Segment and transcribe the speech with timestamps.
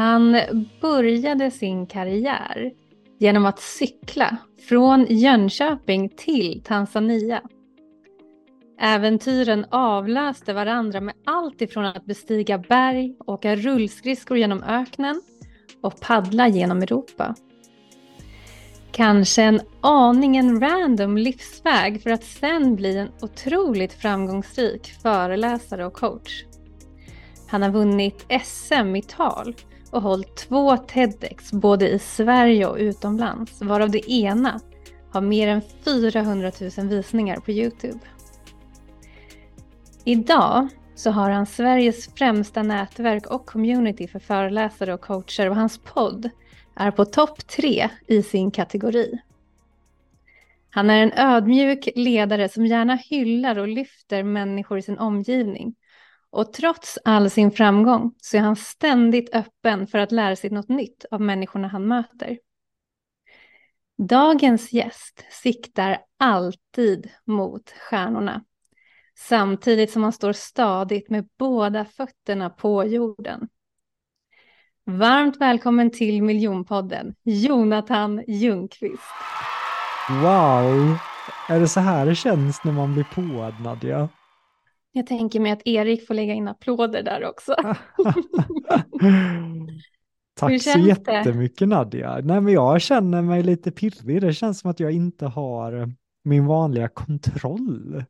[0.00, 0.36] Han
[0.80, 2.72] började sin karriär
[3.18, 4.36] genom att cykla
[4.68, 7.42] från Jönköping till Tanzania.
[8.80, 15.22] Äventyren avlöste varandra med allt ifrån att bestiga berg, åka rullskridskor genom öknen
[15.82, 17.34] och paddla genom Europa.
[18.92, 26.44] Kanske en aningen random livsväg för att sen bli en otroligt framgångsrik föreläsare och coach.
[27.48, 29.54] Han har vunnit SM i tal
[29.90, 34.60] och hållit två TEDx både i Sverige och utomlands, varav det ena
[35.12, 37.98] har mer än 400 000 visningar på Youtube.
[40.04, 45.78] Idag så har han Sveriges främsta nätverk och community för föreläsare och coacher och hans
[45.78, 46.30] podd
[46.74, 49.20] är på topp tre i sin kategori.
[50.70, 55.74] Han är en ödmjuk ledare som gärna hyllar och lyfter människor i sin omgivning.
[56.30, 60.68] Och trots all sin framgång så är han ständigt öppen för att lära sig något
[60.68, 62.38] nytt av människorna han möter.
[63.98, 68.44] Dagens gäst siktar alltid mot stjärnorna
[69.28, 73.48] samtidigt som han står stadigt med båda fötterna på jorden.
[74.84, 79.02] Varmt välkommen till Miljonpodden, Jonathan Ljungqvist.
[80.08, 80.98] Wow,
[81.48, 84.08] är det så här det känns när man blir påad, Nadja?
[84.92, 87.54] Jag tänker mig att Erik får lägga in applåder där också.
[90.34, 91.66] Tack så jättemycket det?
[91.66, 92.20] Nadja.
[92.24, 94.20] Nej, men jag känner mig lite pirrig.
[94.20, 95.92] Det känns som att jag inte har
[96.24, 98.04] min vanliga kontroll.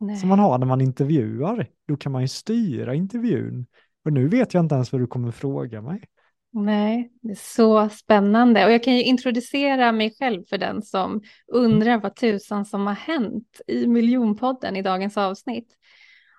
[0.00, 0.16] Nej.
[0.16, 1.66] Som man har när man intervjuar.
[1.88, 3.66] Då kan man ju styra intervjun.
[4.04, 6.00] Och nu vet jag inte ens vad du kommer fråga mig.
[6.52, 8.64] Nej, det är så spännande.
[8.66, 12.94] Och jag kan ju introducera mig själv för den som undrar vad tusan som har
[12.94, 15.68] hänt i miljonpodden i dagens avsnitt.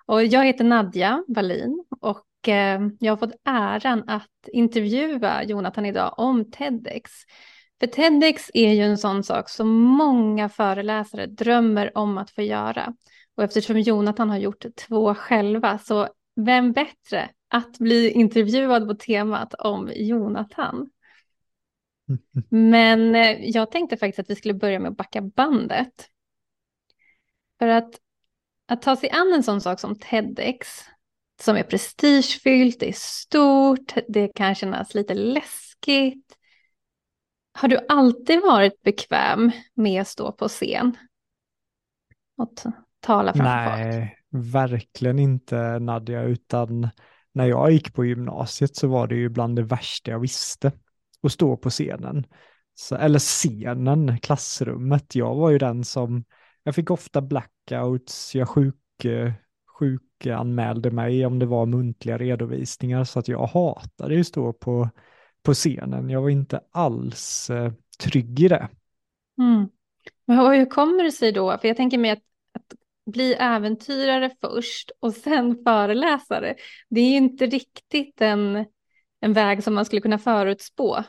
[0.08, 6.14] Och jag heter Nadja Wallin och eh, jag har fått äran att intervjua Jonathan idag
[6.16, 7.10] om TEDx.
[7.80, 12.94] För TEDx är ju en sån sak som många föreläsare drömmer om att få göra.
[13.34, 19.54] Och eftersom Jonathan har gjort två själva så vem bättre att bli intervjuad på temat
[19.54, 20.90] om Jonathan.
[22.48, 26.08] Men eh, jag tänkte faktiskt att vi skulle börja med att backa bandet.
[27.58, 28.00] För att,
[28.68, 30.68] att ta sig an en sån sak som TEDx,
[31.40, 36.36] som är prestigefyllt, det är stort, det kan kännas lite läskigt.
[37.52, 40.96] Har du alltid varit bekväm med att stå på scen?
[42.36, 42.52] Och
[43.00, 43.86] tala framför folk?
[43.86, 46.88] Nej, verkligen inte Nadja, utan
[47.32, 50.72] när jag gick på gymnasiet så var det ju bland det värsta jag visste
[51.22, 52.26] att stå på scenen.
[52.74, 55.14] Så, eller scenen, klassrummet.
[55.14, 56.24] Jag var ju den som,
[56.68, 58.74] jag fick ofta blackouts, jag sjuk,
[59.78, 64.88] sjukanmälde mig om det var muntliga redovisningar så att jag hatade ju stå på,
[65.42, 66.10] på scenen.
[66.10, 68.68] Jag var inte alls eh, trygg i det.
[69.38, 69.68] Mm.
[70.24, 71.58] Men hur kommer det sig då?
[71.58, 72.74] För jag tänker mig att, att
[73.12, 76.54] bli äventyrare först och sen föreläsare.
[76.88, 78.64] Det är ju inte riktigt en,
[79.20, 81.04] en väg som man skulle kunna förutspå.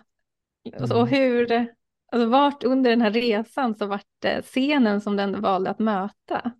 [0.77, 0.91] Mm.
[0.91, 1.69] Och hur,
[2.11, 6.51] alltså vart under den här resan så vart det scenen som den valde att möta?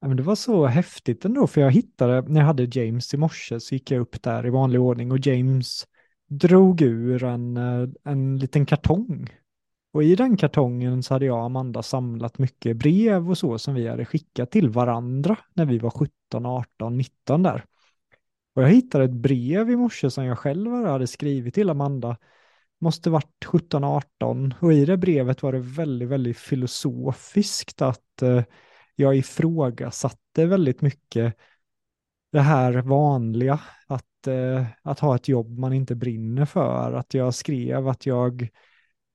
[0.00, 3.16] Ja, men det var så häftigt ändå, för jag hittade, när jag hade James i
[3.16, 5.86] morse så gick jag upp där i vanlig ordning och James
[6.26, 9.28] drog ur en, eh, en liten kartong
[9.94, 13.74] och i den kartongen så hade jag och Amanda samlat mycket brev och så som
[13.74, 17.64] vi hade skickat till varandra när vi var 17, 18, 19 där.
[18.54, 22.16] Och jag hittade ett brev i morse som jag själv hade skrivit till Amanda.
[22.84, 28.42] Måste varit 17, 18 och i det brevet var det väldigt, väldigt filosofiskt att eh,
[28.96, 31.36] jag ifrågasatte väldigt mycket
[32.32, 37.34] det här vanliga, att, eh, att ha ett jobb man inte brinner för, att jag
[37.34, 38.48] skrev att jag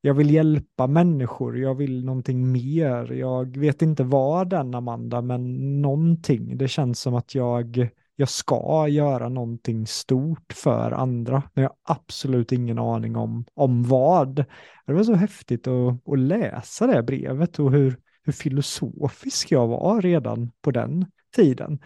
[0.02, 3.12] jag vill hjälpa människor, jag vill någonting mer.
[3.12, 6.58] Jag vet inte vad den Amanda, men någonting.
[6.58, 11.96] Det känns som att jag, jag ska göra någonting stort för andra, men jag har
[11.96, 14.36] absolut ingen aning om, om vad.
[14.86, 20.02] Det var så häftigt att, att läsa det brevet och hur, hur filosofisk jag var
[20.02, 21.06] redan på den
[21.36, 21.80] tiden.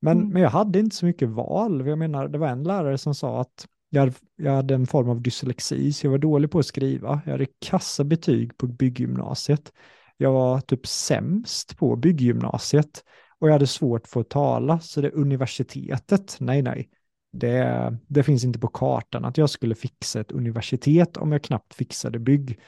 [0.00, 0.28] Men, mm.
[0.28, 1.86] men jag hade inte så mycket val.
[1.86, 5.10] Jag menar, det var en lärare som sa att jag hade, jag hade en form
[5.10, 7.20] av dyslexi, så jag var dålig på att skriva.
[7.24, 9.72] Jag hade kassa betyg på bygggymnasiet.
[10.16, 13.02] Jag var typ sämst på bygggymnasiet
[13.40, 16.90] och jag hade svårt för att tala, så det universitetet, nej, nej,
[17.32, 21.74] det, det finns inte på kartan att jag skulle fixa ett universitet om jag knappt
[21.74, 22.60] fixade bygg.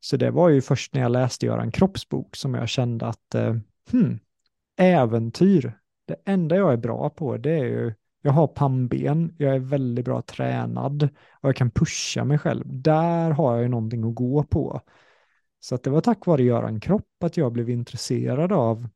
[0.00, 3.56] Så det var ju först när jag läste Göran Kroppsbok som jag kände att, eh,
[3.90, 4.18] hmm,
[4.76, 9.58] äventyr, det enda jag är bra på det är ju jag har pannben, jag är
[9.58, 11.02] väldigt bra tränad
[11.40, 12.64] och jag kan pusha mig själv.
[12.66, 14.80] Där har jag ju någonting att gå på.
[15.60, 18.88] Så att det var tack vare Göran Kropp att jag blev intresserad av,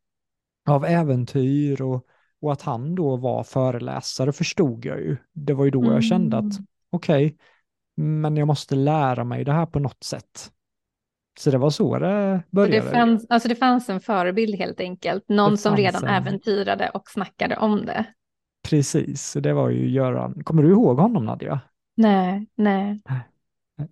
[0.68, 2.06] av äventyr och,
[2.40, 5.16] och att han då var föreläsare förstod jag ju.
[5.32, 5.92] Det var ju då mm.
[5.92, 6.66] jag kände att mm.
[6.90, 7.36] okej, okay,
[7.96, 10.50] men jag måste lära mig det här på något sätt.
[11.40, 12.86] Så det var så det började.
[12.86, 16.14] Det fanns, alltså det fanns en förebild helt enkelt, någon som redan en...
[16.14, 18.04] äventyrade och snackade om det.
[18.68, 20.44] Precis, det var ju Göran.
[20.44, 21.60] Kommer du ihåg honom Nadja?
[21.96, 23.02] Nej, nej.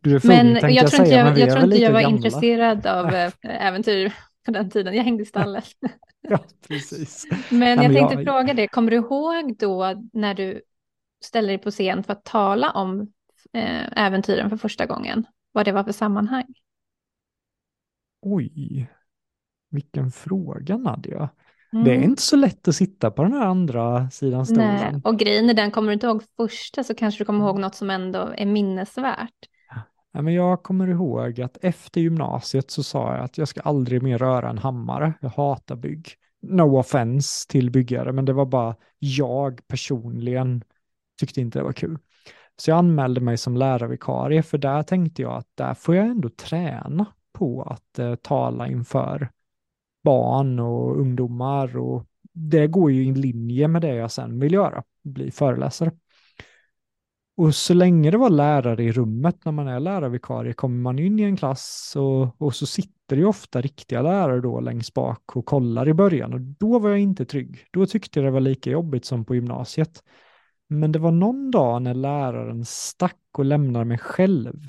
[0.01, 2.17] Du är full, men jag, jag tror inte jag, jag, tror inte jag var gamla.
[2.17, 3.33] intresserad av äh,
[3.67, 4.13] äventyr
[4.45, 4.95] på den tiden.
[4.95, 5.65] Jag hängde i stallet.
[6.21, 6.39] ja,
[6.69, 7.27] precis.
[7.51, 8.25] Men jag men tänkte jag...
[8.25, 10.63] fråga dig, kommer du ihåg då när du
[11.25, 13.01] ställer dig på scen för att tala om
[13.53, 15.27] eh, äventyren för första gången?
[15.53, 16.55] Vad det var för sammanhang?
[18.23, 18.91] Oj,
[19.71, 21.31] vilken fråga Nadja.
[21.73, 21.85] Mm.
[21.85, 24.93] Det är inte så lätt att sitta på den här andra sidan stolen.
[24.93, 27.59] Nej, och grejen är den, kommer du inte ihåg första så kanske du kommer ihåg
[27.59, 29.49] något som ändå är minnesvärt.
[30.13, 34.03] Ja, men jag kommer ihåg att efter gymnasiet så sa jag att jag ska aldrig
[34.03, 35.13] mer röra en hammare.
[35.21, 36.09] Jag hatar bygg.
[36.43, 40.65] No offense till byggare, men det var bara jag personligen
[41.21, 41.99] tyckte inte det var kul.
[42.57, 46.29] Så jag anmälde mig som lärarvikarie, för där tänkte jag att där får jag ändå
[46.29, 49.31] träna på att eh, tala inför
[50.05, 54.83] barn och ungdomar och det går ju i linje med det jag sen vill göra,
[55.03, 55.91] bli föreläsare.
[57.41, 61.19] Och så länge det var lärare i rummet när man är lärarvikarie kommer man in
[61.19, 65.37] i en klass och, och så sitter det ju ofta riktiga lärare då längst bak
[65.37, 67.67] och kollar i början och då var jag inte trygg.
[67.71, 70.03] Då tyckte jag det var lika jobbigt som på gymnasiet.
[70.69, 74.69] Men det var någon dag när läraren stack och lämnade mig själv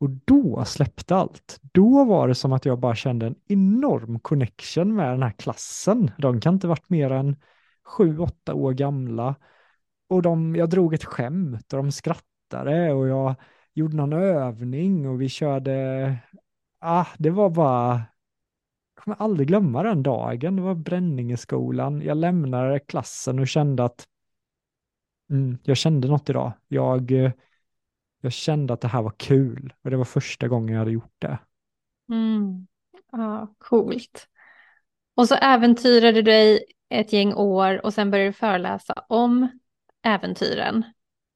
[0.00, 1.58] och då släppte allt.
[1.72, 6.10] Då var det som att jag bara kände en enorm connection med den här klassen.
[6.18, 7.36] De kan inte varit mer än
[7.84, 9.34] sju, åtta år gamla.
[10.10, 13.34] Och de, jag drog ett skämt och de skrattade och jag
[13.74, 16.16] gjorde någon övning och vi körde,
[16.78, 18.02] ah, det var bara,
[18.94, 22.02] jag kommer aldrig glömma den dagen, det var Bränningeskolan.
[22.02, 24.06] Jag lämnade klassen och kände att
[25.30, 26.52] mm, jag kände något idag.
[26.68, 27.12] Jag
[28.20, 31.14] jag kände att det här var kul och det var första gången jag hade gjort
[31.18, 31.38] det.
[32.12, 32.66] Mm.
[33.12, 34.28] Ja, coolt.
[35.14, 39.59] Och så äventyrade du dig ett gäng år och sen började du föreläsa om
[40.02, 40.84] äventyren.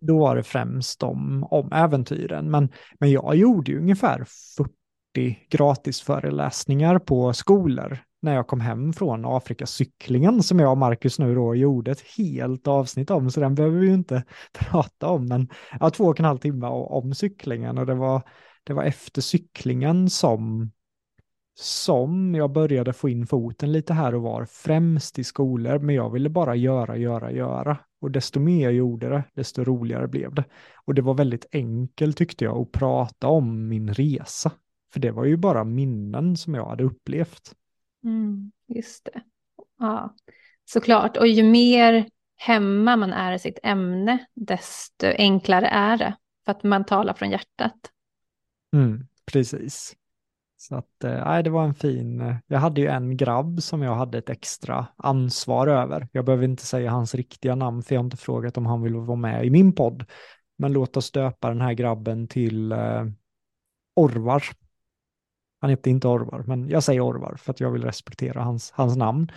[0.01, 2.69] Då var det främst om, om äventyren, men,
[3.01, 4.25] men jag gjorde ju ungefär
[4.57, 11.35] 40 gratisföreläsningar på skolor när jag kom hem från Afrikacyklingen som jag och Marcus nu
[11.35, 15.49] då gjorde ett helt avsnitt om, så den behöver vi ju inte prata om, men
[15.81, 18.23] ja, två och en halv timme om cyklingen och det var,
[18.65, 20.71] det var efter cyklingen som,
[21.61, 26.11] som jag började få in foten lite här och var, främst i skolor, men jag
[26.11, 27.79] ville bara göra, göra, göra.
[28.05, 30.45] Och desto mer jag gjorde det, desto roligare blev det.
[30.75, 34.53] Och det var väldigt enkelt tyckte jag att prata om min resa.
[34.93, 37.55] För det var ju bara minnen som jag hade upplevt.
[38.05, 39.23] Mm, just det.
[39.79, 40.15] Ja,
[40.65, 41.17] såklart.
[41.17, 46.17] Och ju mer hemma man är i sitt ämne, desto enklare är det.
[46.45, 47.91] För att man talar från hjärtat.
[48.73, 49.97] Mm, precis.
[50.69, 53.95] Så att, eh, det var en fin, eh, jag hade ju en grabb som jag
[53.95, 56.09] hade ett extra ansvar över.
[56.13, 58.95] Jag behöver inte säga hans riktiga namn för jag har inte frågat om han vill
[58.95, 60.05] vara med i min podd.
[60.59, 63.05] Men låt oss döpa den här grabben till eh,
[63.97, 64.43] Orvar
[65.65, 68.97] han heter inte Orvar, men jag säger Orvar för att jag vill respektera hans, hans
[68.97, 69.33] namn.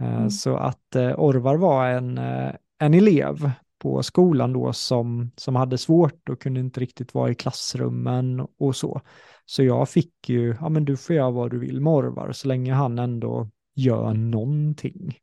[0.00, 0.30] Eh, mm.
[0.30, 3.50] Så att eh, Orvar var en, eh, en elev
[3.86, 8.76] på skolan då som, som hade svårt och kunde inte riktigt vara i klassrummen och
[8.76, 9.00] så.
[9.44, 12.48] Så jag fick ju, ja men du får göra vad du vill med Orvar så
[12.48, 15.18] länge han ändå gör någonting.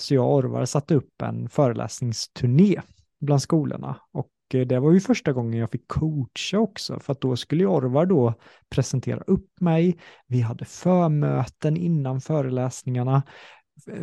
[0.00, 2.80] Så jag och Orvar satte upp en föreläsningsturné
[3.20, 7.20] bland skolorna och eh, det var ju första gången jag fick coacha också, för att
[7.20, 8.34] då skulle Orvar då
[8.70, 9.98] presentera upp mig.
[10.26, 13.22] Vi hade förmöten innan föreläsningarna.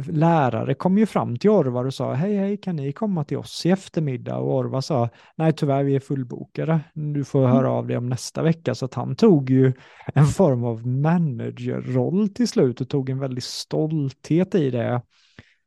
[0.08, 3.66] Lärare kom ju fram till Orvar och sa, hej hej, kan ni komma till oss
[3.66, 4.38] i eftermiddag?
[4.38, 6.80] Och Orvar sa, nej tyvärr, vi är fullbokade.
[6.94, 8.76] Du får höra av dig om nästa vecka.
[8.76, 9.74] Så att han tog ju
[10.14, 14.96] en form av managerroll till slut och tog en väldig stolthet i det.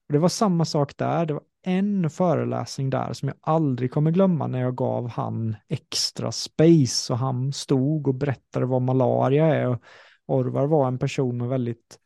[0.09, 1.27] Och det var samma sak där.
[1.27, 6.33] Det var en föreläsning där som jag aldrig kommer glömma när jag gav han extra
[6.33, 9.69] space och han stod och berättade vad malaria är.
[9.69, 9.79] Och
[10.27, 11.99] Orvar var en person med väldigt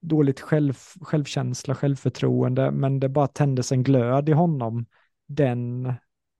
[0.00, 4.86] dåligt själv, självkänsla, självförtroende, men det bara tändes en glöd i honom.
[5.28, 5.92] Den,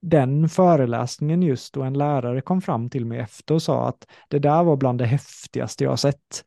[0.02, 4.38] den föreläsningen just och en lärare kom fram till mig efter och sa att det
[4.38, 6.44] där var bland det häftigaste jag sett.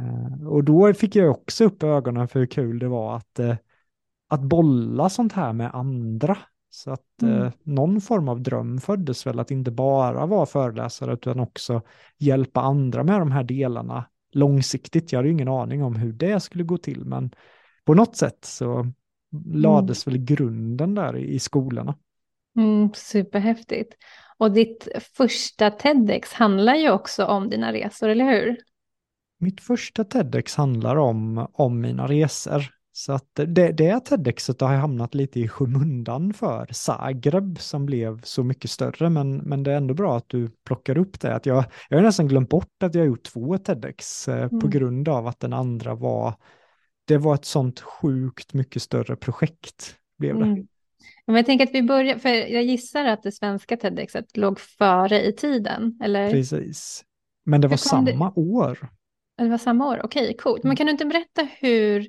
[0.00, 3.56] Eh, och då fick jag också upp ögonen för hur kul det var att eh,
[4.28, 6.38] att bolla sånt här med andra.
[6.70, 7.42] Så att Mm.
[7.42, 11.82] eh, någon form av dröm föddes väl att inte bara vara föreläsare utan också
[12.18, 15.12] hjälpa andra med de här delarna långsiktigt.
[15.12, 17.30] Jag hade ju ingen aning om hur det skulle gå till, men
[17.84, 18.92] på något sätt så
[19.46, 21.94] lades väl grunden där i, i skolorna.
[22.56, 23.94] Mm, superhäftigt.
[24.38, 28.56] Och ditt första TEDx handlar ju också om dina resor, eller hur?
[29.38, 32.77] Mitt första TEDx handlar om, om mina resor.
[32.98, 38.44] Så att det, det TEDxet har hamnat lite i skymundan för Zagreb som blev så
[38.44, 41.34] mycket större, men, men det är ändå bra att du plockar upp det.
[41.34, 44.60] Att jag, jag har nästan glömt bort att jag har gjort två TEDx eh, Mm.
[44.60, 46.34] på grund av att den andra var,
[47.04, 49.94] det var ett sånt sjukt mycket större projekt.
[50.18, 50.44] Blev det.
[50.44, 50.66] Mm.
[51.26, 55.24] Men jag tänker att vi börjar, för jag gissar att det svenska TEDxet låg före
[55.26, 56.30] i tiden, eller?
[56.30, 57.04] Precis.
[57.44, 58.88] Men det var kom det- samma år.
[59.36, 60.64] Det var samma år, okej, coolt.
[60.64, 60.68] Mm.
[60.68, 62.06] Men kan du inte berätta hur,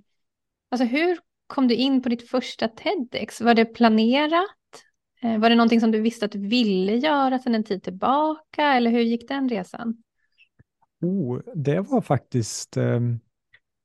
[0.71, 3.41] alltså hur kom du in på ditt första TEDx?
[3.41, 4.45] Var det planerat?
[5.21, 8.63] Eh, var det någonting som du visste att du ville göra sedan en tid tillbaka?
[8.63, 10.03] Eller hur gick den resan?
[11.01, 12.77] Oh, det var faktiskt...
[12.77, 12.99] Eh,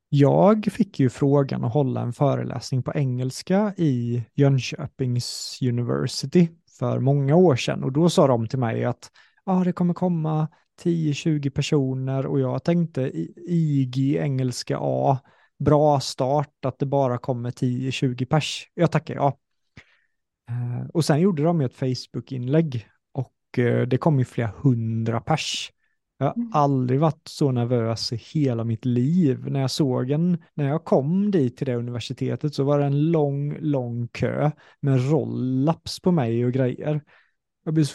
[0.09, 6.49] jag fick ju frågan att hålla en föreläsning på engelska i Jönköpings University
[6.79, 9.11] för många år sedan och då sa de till mig att
[9.45, 10.49] ah, det kommer komma
[10.83, 15.19] 10-20 personer och jag tänkte i- IG engelska A,
[15.65, 18.69] bra start att det bara kommer 10-20 pers.
[18.75, 19.39] Jag tackar ja.
[20.49, 25.21] Eh, Och sen gjorde de ju ett Facebook-inlägg och eh, det kom ju flera hundra
[25.21, 25.71] pers.
[26.19, 26.51] Jag har Mm.
[26.53, 29.51] aldrig varit så nervös i hela mitt liv.
[29.51, 33.11] När jag såg en, när jag kom dit till det universitetet så var det en
[33.13, 37.01] lång, lång kö med rollaps på mig och grejer.
[37.65, 37.95] Jag blev så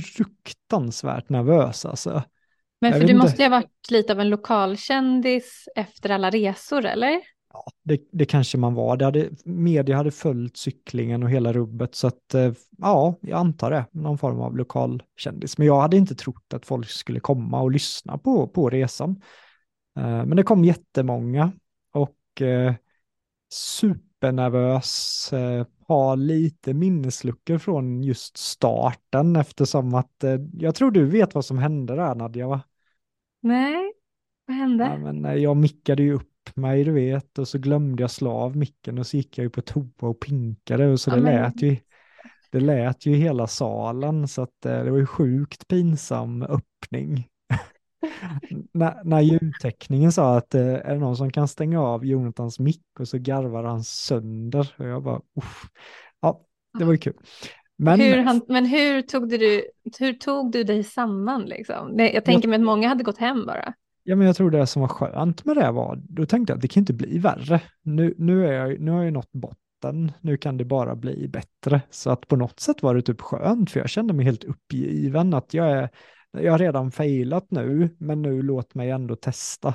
[0.00, 2.22] fruktansvärt nervös alltså.
[2.80, 3.14] Men för du inte.
[3.14, 7.20] måste ju ha varit lite av en lokalkändis efter alla resor, eller?
[7.52, 8.96] Ja, det, det kanske man var.
[8.96, 13.70] Det hade, media hade följt cyklingen och hela rubbet så att eh, ja, jag antar
[13.70, 13.84] det.
[13.92, 15.58] Någon form av lokalkändis.
[15.58, 19.22] Men jag hade inte trott att folk skulle komma och lyssna på, på resan.
[19.98, 21.52] Eh, Men det kom jättemånga
[21.92, 22.74] och eh,
[23.52, 25.32] supernervös.
[25.32, 31.44] eh, Har lite minnesluckor från just starten eftersom att eh, jag tror du vet vad
[31.44, 32.60] som hände där Nadja va?
[33.40, 33.92] Nej,
[34.46, 34.84] vad hände?
[34.84, 38.30] Ja, men eh, jag mickade ju upp mig, du vet, och så glömde jag slå
[38.30, 41.22] av micken och så gick jag ju på toa och pinkade och så Ja, det
[41.22, 41.76] men- lät ju,
[42.52, 47.26] det lät ju i hela salen så att eh, det var ju sjukt pinsam öppning.
[48.72, 52.82] när, när ljudtekningen sa att eh, är det någon som kan stänga av Jonathans mick
[53.00, 55.64] och så garvar han sönder och jag bara, uff.
[56.20, 56.40] ja,
[56.78, 57.14] det var ju kul.
[57.82, 59.64] Men hur, han, men hur tog, du,
[59.98, 61.98] hur tog du dig samman liksom?
[61.98, 63.74] Jag tänker mig att många hade gått hem bara.
[64.02, 66.62] Ja, men jag tror det som var skönt med det var, då tänkte jag att
[66.62, 67.60] det kan inte bli värre.
[67.82, 71.82] Nu, nu, är jag, nu har jag nått botten, nu kan det bara bli bättre.
[71.90, 75.34] Så att på något sätt var det typ skönt, för jag kände mig helt uppgiven,
[75.34, 75.88] att jag är,
[76.32, 79.68] jag har redan failat nu, men nu låt mig ändå testa.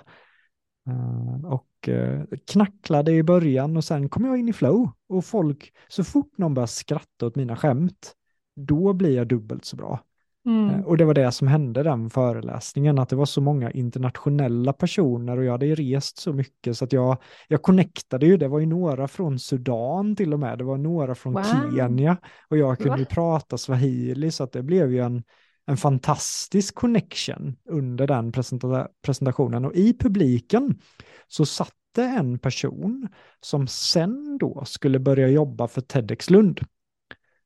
[0.87, 1.51] Eh,
[1.87, 4.89] och uh, knacklade i början och sen kom jag in i flow.
[5.09, 8.13] Och folk, så fort någon börjar skratta åt mina skämt,
[8.55, 9.99] då blir jag dubbelt så bra.
[10.45, 10.69] Mm.
[10.69, 14.73] Eh, Och det var det som hände den föreläsningen, att det var så många internationella
[14.73, 18.47] personer och jag hade ju rest så mycket så att jag, jag connectade ju, det
[18.47, 21.43] var ju några från Sudan till och med, det var några från Wow.
[21.43, 22.17] Kenya
[22.49, 25.23] och jag kunde ju prata swahili så att det blev ju en,
[25.67, 30.79] en fantastisk connection under den presenta- presentationen och i publiken
[31.27, 33.07] så satt det en person
[33.41, 36.59] som sen då skulle börja jobba för TEDx Lund.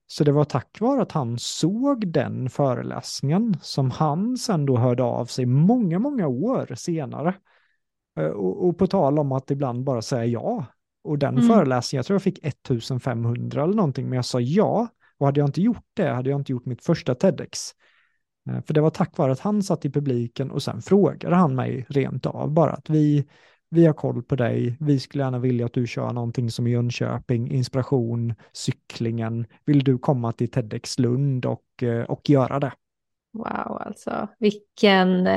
[0.07, 5.03] Så det var tack vare att han såg den föreläsningen som han sen då hörde
[5.03, 7.33] av sig många, många år senare.
[8.19, 10.65] Eh, Och, och på tal om att ibland bara säga ja.
[11.03, 11.47] Och den Mm.
[11.47, 14.87] föreläsningen, jag tror jag fick 1500 eller någonting, men jag sa ja.
[15.17, 17.59] Och hade jag inte gjort det hade jag inte gjort mitt första TEDx.
[18.49, 21.55] Eh, För det var tack vare att han satt i publiken och sen frågade han
[21.55, 23.27] mig rent av bara att vi,
[23.69, 26.71] vi har koll på dig, vi skulle gärna vilja att du kör någonting som i
[26.71, 32.71] Jönköping, inspiration, cyklingen, vill du komma till TEDx Lund och, eh, och göra det?
[33.33, 35.29] Wow, alltså vilken,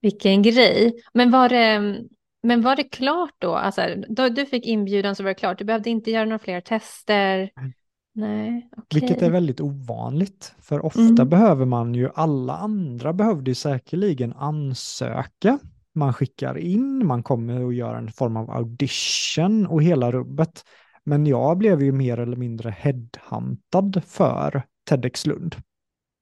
[0.00, 0.92] vilken grej.
[1.14, 1.98] Men var det,
[2.42, 3.54] men var det klart då?
[3.54, 5.58] Alltså, då du fick inbjudan så var det klart.
[5.58, 7.50] Du behövde inte göra några fler tester.
[7.56, 7.74] Nej.
[8.12, 9.00] Nej, okej.
[9.00, 11.28] Vilket är väldigt ovanligt, för ofta Mm.
[11.28, 15.58] behöver man ju, alla andra behövde ju säkerligen ansöka.
[15.94, 20.64] Man skickar in, man kommer att göra en form av audition och hela rubbet.
[21.04, 25.56] Men jag blev ju mer eller mindre headhuntad för TEDx Lund.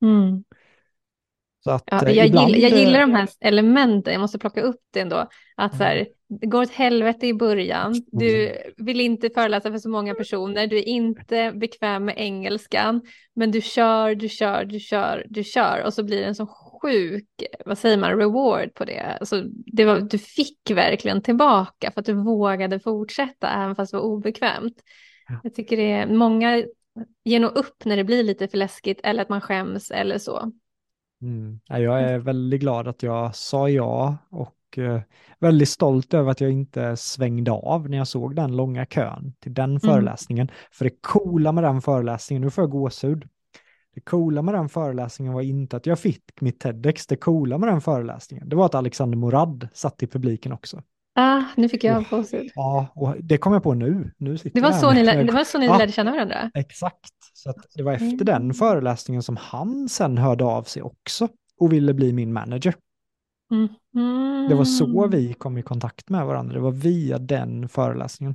[0.02, 0.44] Mm.
[1.64, 4.38] Så att Ja, eh, jag, ibland, gillar, jag eh, gillar de här elementen, jag måste
[4.38, 5.28] plocka upp det ändå.
[5.56, 7.94] Att så här, det går åt helvete i början.
[8.06, 10.66] Du vill inte föreläsa för så många personer.
[10.66, 13.02] Du är inte bekväm med engelskan.
[13.34, 15.82] Men du kör, du kör, du kör, du kör.
[15.86, 16.46] Och så blir det en så
[16.82, 17.28] sjuk,
[17.66, 19.16] vad säger man, reward på det.
[19.20, 23.96] Alltså, det var, du fick verkligen tillbaka för att du vågade fortsätta även fast det
[23.96, 24.82] var obekvämt.
[25.28, 25.40] Ja.
[25.42, 26.64] Jag tycker det är många
[27.24, 30.52] ger nog upp när det blir lite för läskigt eller att man skäms eller så.
[31.22, 31.60] Mm.
[31.66, 35.00] Jag är väldigt glad att jag sa ja och eh,
[35.38, 39.54] väldigt stolt över att jag inte svängde av när jag såg den långa kön till
[39.54, 39.80] den mm.
[39.80, 40.50] föreläsningen.
[40.72, 43.28] För det coola med den föreläsningen, nu får jag gåshud,
[43.94, 47.68] det coola med den föreläsningen var inte att jag fick mitt TEDx, det coola med
[47.68, 50.82] den föreläsningen, det var att Alexander Morad satt i publiken också.
[51.14, 52.50] Ah, nu fick jag gåshud.
[52.54, 54.10] Ja, och det kom jag på nu.
[54.18, 56.50] nu det, var så ni, det var så ni ja, lärde känna varandra?
[56.54, 57.12] Exakt.
[57.32, 58.24] Så det var efter mm.
[58.24, 61.28] den föreläsningen som han sen hörde av sig också
[61.60, 62.74] och ville bli min manager.
[63.50, 63.68] Mm.
[63.94, 64.48] Mm.
[64.48, 66.54] Det var så vi kom i kontakt med varandra.
[66.54, 68.34] Det var via den föreläsningen.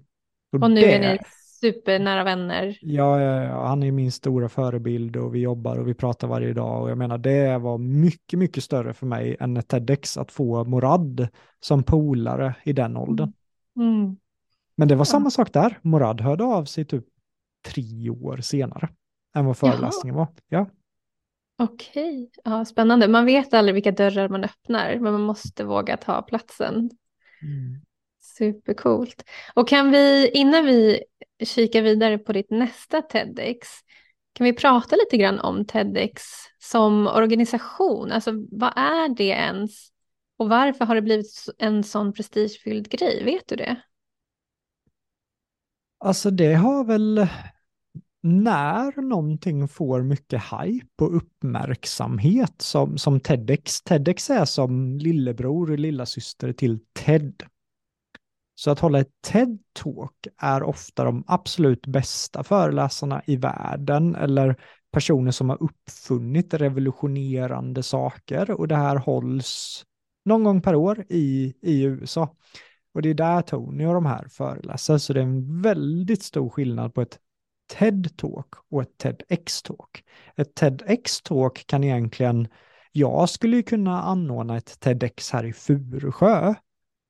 [0.56, 0.94] Och, och nu det...
[0.94, 1.20] är ni
[1.64, 2.78] supernära vänner.
[2.82, 6.54] Ja, ja, ja, han är min stora förebild och vi jobbar och vi pratar varje
[6.54, 10.32] dag och jag menar det var mycket, mycket större för mig än ett TEDx att
[10.32, 11.28] få Morad
[11.60, 13.34] som polare i den åldern.
[13.76, 14.18] Mm.
[14.76, 15.80] Men det var samma sak där.
[15.82, 17.06] Morad hörde av sig typ
[17.66, 18.90] tre år senare
[19.36, 20.28] än vad föreläsningen Jaha.
[20.50, 20.60] var.
[20.60, 20.70] Ja.
[21.58, 23.08] Okej, ja, spännande.
[23.08, 26.76] Man vet aldrig vilka dörrar man öppnar, men man måste våga ta platsen.
[27.42, 27.82] Mm.
[28.38, 29.24] Supercoolt.
[29.54, 31.04] Och kan vi, innan vi
[31.44, 33.68] kikar vidare på ditt nästa TEDx,
[34.34, 36.24] kan vi prata lite grann om TEDx
[36.60, 38.12] som organisation?
[38.12, 39.72] Alltså vad är det ens?
[40.38, 43.24] Och varför har det blivit en sån prestigefylld grej?
[43.24, 43.82] Vet du det?
[46.00, 47.28] Alltså det har väl
[48.22, 53.82] när någonting får mycket hype och uppmärksamhet som, som TEDx.
[53.82, 57.44] TEDx är som lillebror och lillasyster till TED.
[58.56, 64.56] Så att hålla ett TED-talk är ofta de absolut bästa föreläsarna i världen eller
[64.92, 69.84] personer som har uppfunnit revolutionerande saker och det här hålls
[70.26, 72.36] någon gång per år i, i USA.
[72.94, 76.50] Och det är där Tony och de här föreläser, så det är en väldigt stor
[76.50, 77.20] skillnad på ett
[77.74, 80.04] TED-talk och ett TEDx-talk.
[80.36, 82.48] Ett TEDx-talk kan egentligen,
[82.92, 86.54] jag skulle ju kunna anordna ett TEDx här i Furusjö,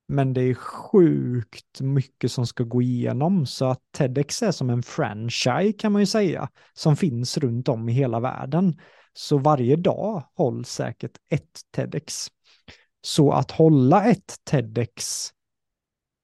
[0.08, 4.84] men det är sjukt mycket som ska gå igenom så att TEDx är som en
[4.84, 8.80] franchise kan man ju säga som finns runt om i hela världen.
[9.14, 12.28] Så varje dag hålls säkert ett TEDx.
[13.02, 15.30] Så att hålla ett TEDx,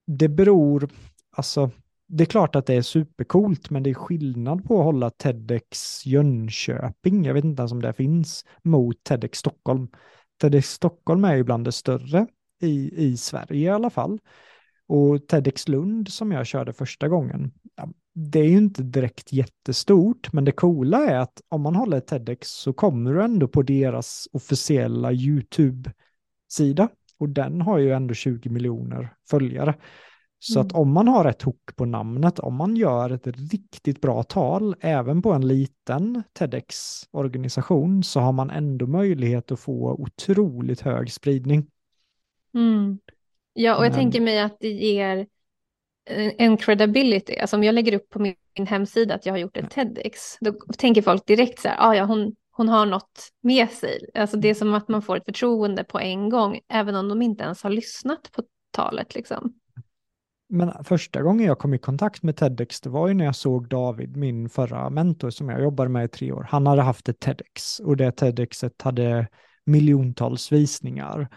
[0.07, 0.89] det beror,
[1.31, 1.71] alltså
[2.07, 6.05] det är klart att det är supercoolt, men det är skillnad på att hålla TEDx
[6.05, 9.87] Jönköping, jag vet inte ens om det finns, mot TEDx Stockholm.
[10.41, 12.27] TEDx Stockholm är ju bland det större
[12.59, 14.19] i, i Sverige i alla fall.
[14.87, 17.51] Och TEDx Lund som jag körde första gången,
[18.13, 22.49] det är ju inte direkt jättestort, men det coola är att om man håller TEDx
[22.49, 26.89] så kommer du ändå på deras officiella YouTube-sida.
[27.17, 29.75] Och den har ju ändå 20 miljoner följare.
[30.39, 30.67] Så mm.
[30.67, 34.75] att om man har ett hook på namnet, om man gör ett riktigt bra tal,
[34.79, 41.67] även på en liten TEDx-organisation, så har man ändå möjlighet att få otroligt hög spridning.
[42.53, 42.99] Mm.
[43.53, 43.99] Ja, och jag Men...
[43.99, 45.27] tänker mig att det ger
[46.37, 47.37] en credibility.
[47.37, 48.35] Alltså om jag lägger upp på min,
[48.67, 52.03] hemsida att jag har gjort ett TEDx, då tänker folk direkt så här, ah, ja,
[52.03, 54.09] hon, hon har något med sig.
[54.13, 57.21] Alltså det är som att man får ett förtroende på en gång, även om de
[57.21, 59.15] inte ens har lyssnat på talet.
[59.15, 59.53] Liksom.
[60.49, 63.69] Men första gången jag kom i kontakt med TEDx, det var ju när jag såg
[63.69, 66.47] David, min förra mentor som jag jobbade med i tre år.
[66.49, 69.27] Han hade haft ett TEDx och det TEDxet hade
[69.65, 71.29] miljontals visningar.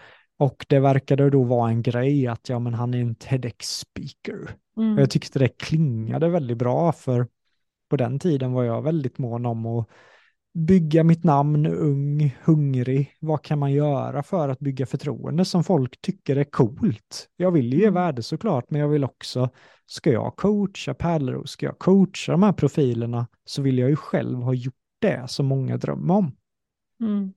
[0.42, 4.50] Och det verkade då vara en grej att ja, men han är en TEDx-speaker.
[4.76, 4.98] Mm.
[4.98, 7.26] Jag tyckte det klingade väldigt bra för
[7.90, 9.88] på den tiden var jag väldigt mån om att
[10.54, 13.16] bygga mitt namn, ung, hungrig.
[13.20, 17.28] Vad kan man göra för att bygga förtroende som folk tycker är coolt?
[17.36, 17.94] Jag vill ge mm.
[17.94, 19.48] värde såklart, men jag vill också,
[19.86, 24.38] ska jag coacha Pärleros, ska jag coacha de här profilerna, så vill jag ju själv
[24.38, 26.36] ha gjort det som många drömmer om.
[27.00, 27.32] Mm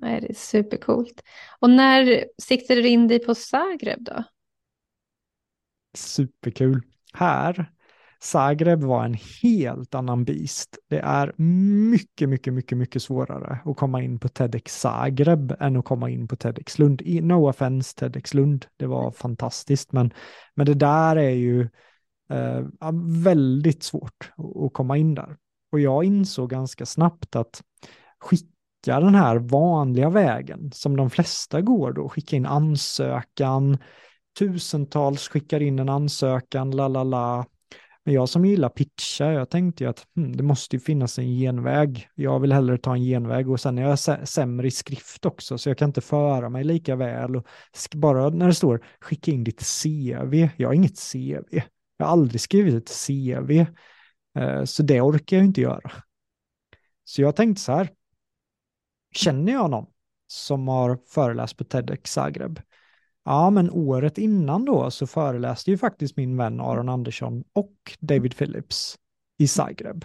[0.00, 1.22] det är supercoolt.
[1.60, 4.24] Och när siktade du in dig på Zagreb då?
[5.94, 6.82] Superkul.
[7.12, 7.72] Här
[8.22, 10.78] Zagreb var en helt annan beast.
[10.88, 11.32] Det är
[11.90, 16.28] mycket, mycket, mycket, mycket svårare att komma in på TEDx Zagreb än att komma in
[16.28, 17.02] på TEDx Lund.
[17.04, 20.12] No offense TEDx Lund, det var fantastiskt, men,
[20.54, 21.68] men det där är ju
[22.30, 22.62] eh,
[23.24, 24.32] väldigt svårt
[24.66, 25.36] att komma in där.
[25.72, 27.62] Och jag insåg ganska snabbt att
[28.20, 28.52] skicka
[28.86, 33.78] den här vanliga vägen som de flesta går då, skicka in ansökan,
[34.38, 37.46] tusentals skickar in en ansökan, la la la.
[38.04, 41.26] Men jag som gillar pitcha, jag tänkte ju att hmm, det måste ju finnas en
[41.26, 42.08] genväg.
[42.14, 45.70] Jag vill hellre ta en genväg och sen är jag sämre i skrift också, så
[45.70, 47.36] jag kan inte föra mig lika väl.
[47.36, 47.46] Och
[47.94, 51.62] bara när det står skicka in ditt CV, jag har inget CV.
[51.96, 53.66] Jag har aldrig skrivit ett CV,
[54.38, 55.92] eh, så det orkar jag inte göra.
[57.04, 57.90] Så jag tänkte så här,
[59.12, 59.86] känner jag någon
[60.26, 62.60] som har föreläst på TEDx Zagreb?
[63.24, 68.36] Ja, men året innan då så föreläste ju faktiskt min vän Aron Andersson och David
[68.36, 68.98] Phillips
[69.38, 70.04] i Zagreb.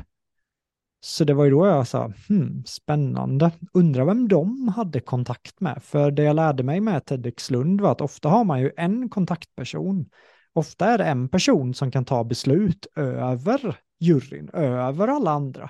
[0.99, 5.83] Så det var ju då jag sa, hmm, spännande, undrar vem de hade kontakt med.
[5.83, 9.09] För det jag lärde mig med TEDx Lund var att ofta har man ju en
[9.09, 10.05] kontaktperson.
[10.53, 15.69] Ofta är det en person som kan ta beslut över juryn, över alla andra.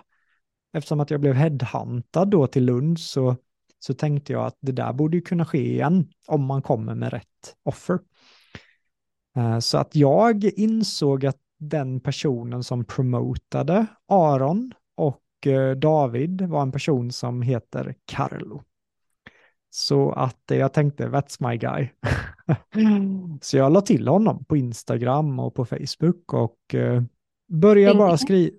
[0.74, 3.36] Eftersom att jag blev headhuntad då till Lund så
[3.80, 7.14] så tänkte jag att det där borde ju kunna ske igen om man kommer med
[7.14, 8.00] rätt offer.
[9.38, 16.62] Eh, så att jag insåg att den personen som promotade Aron och eh, David var
[16.62, 18.64] en person som heter Carlo.
[19.70, 21.90] Så att jag tänkte, that's my guy.
[23.42, 27.04] så jag la till honom på Instagram och på Facebook och eh,
[27.48, 28.56] började bara skriva.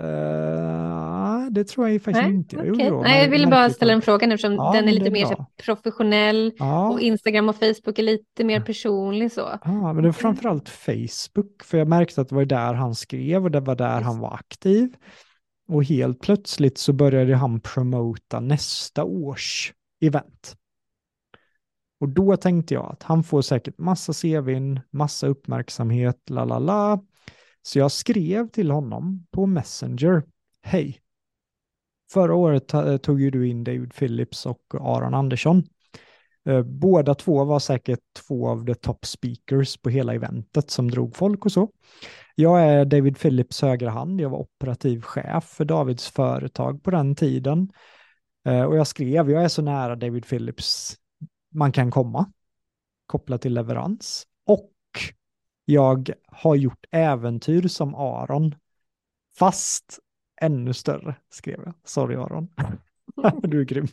[0.00, 1.15] Uh,
[1.50, 2.68] det tror jag faktiskt Nej, inte okay.
[2.68, 3.02] gjorde.
[3.02, 5.26] Nej, jag ville bara ställa en fråga nu eftersom ja, den är lite är mer
[5.26, 6.88] så professionell ja.
[6.88, 9.58] och Instagram och Facebook är lite mer personlig så.
[9.64, 13.44] Ja, men det var framförallt Facebook, för jag märkte att det var där han skrev
[13.44, 14.94] och det var där han var aktiv.
[15.68, 20.56] Och helt plötsligt så började han promota nästa års event.
[22.00, 27.04] Och då tänkte jag att han får säkert massa CVn, massa uppmärksamhet, la la la.
[27.62, 30.22] Så jag skrev till honom på Messenger.
[30.62, 31.00] Hej.
[32.12, 35.62] Förra året eh, tog ju du in David Phillips och Aron Andersson.
[36.48, 41.16] Eh, båda två var säkert två av de top speakers på hela eventet som drog
[41.16, 41.70] folk och så.
[42.34, 44.20] Jag är David Phillips högra hand.
[44.20, 47.72] Jag var operativ chef för Davids företag på den tiden.
[48.46, 50.96] Eh, och jag skrev, jag är så nära David Phillips
[51.54, 52.32] man kan komma,
[53.06, 54.26] kopplat till leverans.
[54.46, 54.72] Och
[55.64, 58.54] jag har gjort äventyr som Aron,
[59.38, 59.98] fast
[60.40, 61.74] ännu större, skrev jag.
[61.84, 62.48] Sorry Aron.
[63.42, 63.86] du är grym.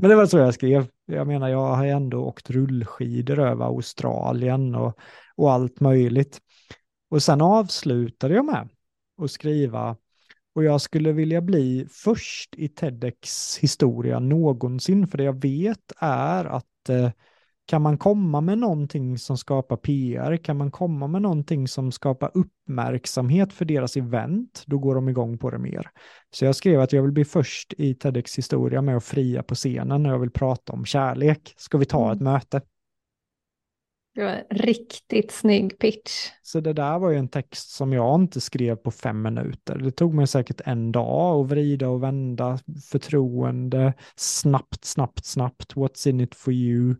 [0.00, 0.86] Men det var så jag skrev.
[1.06, 4.98] Jag menar, jag har ändå åkt rullskidor över Australien och,
[5.36, 6.40] och allt möjligt.
[7.10, 8.68] Och sen avslutade jag med
[9.22, 9.96] att skriva
[10.54, 16.44] och jag skulle vilja bli först i TEDx historia någonsin, för det jag vet är
[16.44, 17.10] att eh,
[17.66, 22.30] kan man komma med någonting som skapar PR, kan man komma med någonting som skapar
[22.34, 25.90] uppmärksamhet för deras event, då går de igång på det mer.
[26.30, 29.54] Så jag skrev att jag vill bli först i TEDx historia med att fria på
[29.54, 31.54] scenen när jag vill prata om kärlek.
[31.56, 32.32] Ska vi ta ett mm.
[32.32, 32.60] möte?
[34.14, 36.30] Det var riktigt snygg pitch.
[36.42, 39.78] Så det där var ju en text som jag inte skrev på fem minuter.
[39.78, 42.58] Det tog mig säkert en dag att vrida och vända
[42.90, 46.94] förtroende, snabbt, snabbt, snabbt, what's in it for you,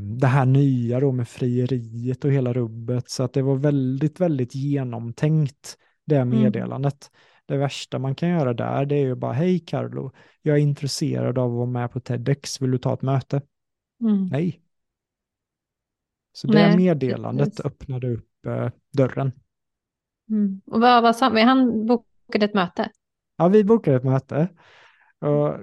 [0.00, 3.10] det här nya då med frieriet och hela rubbet.
[3.10, 6.42] Så att det var väldigt, väldigt genomtänkt det mm.
[6.42, 7.10] meddelandet.
[7.10, 7.22] Mm.
[7.46, 11.38] Det värsta man kan göra där det är ju bara, hej Carlo, jag är intresserad
[11.38, 13.42] av att vara med på TEDx, vill du ta ett möte?
[14.00, 14.26] Mm.
[14.26, 14.60] Nej.
[16.32, 17.64] Så det Nej, meddelandet precis.
[17.64, 19.32] öppnade upp eh, dörren.
[20.30, 20.60] Mm.
[20.66, 21.42] Och vad, vad sa vi?
[21.42, 22.90] Han bokade ett möte?
[23.36, 24.48] Ja, vi bokade ett möte.
[25.18, 25.54] Och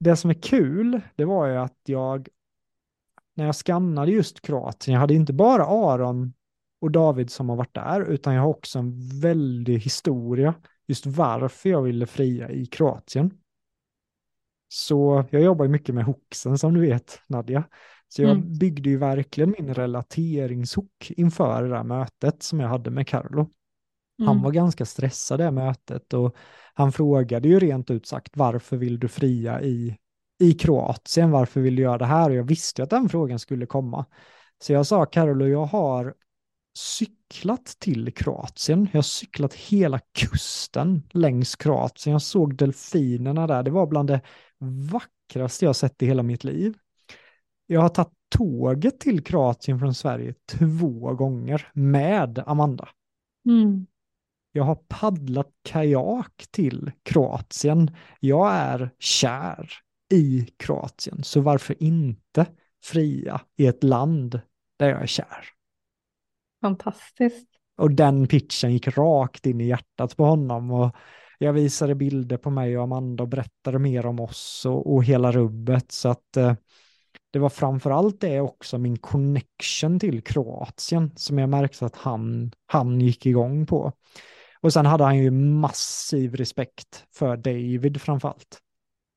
[0.00, 2.28] det som är kul, det var ju att jag
[3.36, 6.32] när jag skannade just Kroatien, jag hade inte bara Aron
[6.80, 10.54] och David som har varit där, utan jag har också en väldig historia
[10.86, 13.30] just varför jag ville fria i Kroatien.
[14.68, 17.64] Så jag jobbar mycket med hooksen som du vet, Nadja.
[18.08, 18.58] Så jag mm.
[18.58, 23.50] byggde ju verkligen min relateringshook inför det där mötet som jag hade med Carlo.
[24.18, 24.42] Han mm.
[24.42, 26.36] var ganska stressad det mötet och
[26.74, 29.96] han frågade ju rent ut sagt varför vill du fria i
[30.38, 32.30] i Kroatien, varför vill du göra det här?
[32.30, 34.04] Och jag visste att den frågan skulle komma.
[34.58, 36.14] Så jag sa, Carolo, jag har
[36.76, 38.88] cyklat till Kroatien.
[38.92, 42.12] Jag har cyklat hela kusten längs Kroatien.
[42.12, 43.62] Jag såg delfinerna där.
[43.62, 44.20] Det var bland det
[44.90, 46.74] vackraste jag sett i hela mitt liv.
[47.66, 52.88] Jag har tagit tåget till Kroatien från Sverige två gånger med Amanda.
[53.48, 53.86] Mm.
[54.52, 57.96] Jag har paddlat kajak till Kroatien.
[58.20, 61.24] Jag är kär i Kroatien.
[61.24, 62.46] Så varför inte
[62.84, 64.40] fria i ett land
[64.76, 65.48] där jag är kär?
[66.60, 67.48] Fantastiskt.
[67.76, 70.70] Och den pitchen gick rakt in i hjärtat på honom.
[70.70, 70.96] Och
[71.38, 75.32] jag visade bilder på mig och Amanda och berättade mer om oss och, och hela
[75.32, 75.92] rubbet.
[75.92, 76.54] Så att eh,
[77.30, 83.00] det var framförallt det också min connection till Kroatien som jag märkte att han, han
[83.00, 83.92] gick igång på.
[84.60, 88.60] Och sen hade han ju massiv respekt för David framförallt.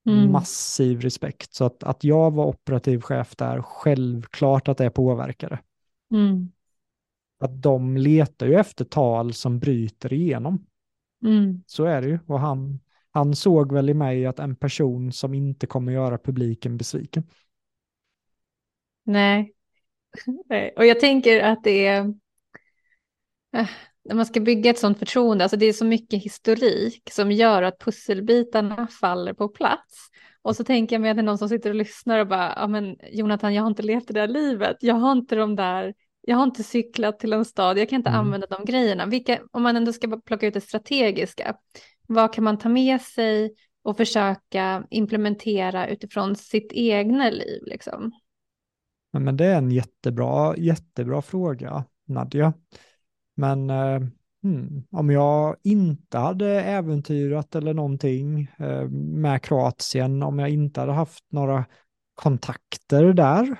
[0.05, 0.31] Mm.
[0.31, 1.53] Massiv respekt.
[1.53, 5.59] Så att, att jag var operativ chef där, självklart att det påverkade.
[6.12, 6.51] Mm.
[7.39, 10.65] Att de letar ju efter tal som bryter igenom.
[11.25, 11.63] Mm.
[11.67, 12.19] Så är det ju.
[12.27, 12.79] Och han,
[13.12, 17.23] han såg väl i mig att en person som inte kommer göra publiken besviken.
[19.03, 19.53] Nej.
[20.75, 22.13] Och jag tänker att det är,
[23.55, 23.69] äh,
[24.05, 27.63] när man ska bygga ett sådant förtroende, alltså det är så mycket historik som gör
[27.63, 30.09] att pusselbitarna faller på plats.
[30.41, 32.53] Och så tänker jag mig att det är någon som sitter och lyssnar och bara,
[32.55, 35.93] ja men Jonathan, jag har inte levt det där livet, jag har inte de där,
[36.21, 38.21] jag har inte cyklat till en stad, jag kan inte mm.
[38.21, 39.05] använda de grejerna.
[39.05, 41.55] Vilka, om man ändå ska plocka ut det strategiska,
[42.07, 48.12] vad kan man ta med sig och försöka implementera utifrån sitt egna liv liksom?
[49.12, 52.53] Ja, men det är en jättebra, jättebra fråga, Nadja.
[53.39, 54.02] Men eh,
[54.43, 60.91] hmm, om jag inte hade äventyrat eller någonting eh, med Kroatien, om jag inte hade
[60.91, 61.65] haft några
[62.15, 63.60] kontakter där,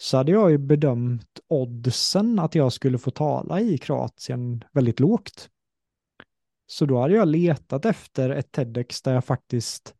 [0.00, 5.50] så hade jag ju bedömt oddsen att jag skulle få tala i Kroatien väldigt lågt.
[6.66, 9.94] Så då hade jag letat efter ett TEDx där jag faktiskt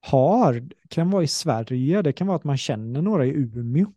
[0.00, 3.92] har, det kan vara i Sverige, det kan vara att man känner några i Umeå.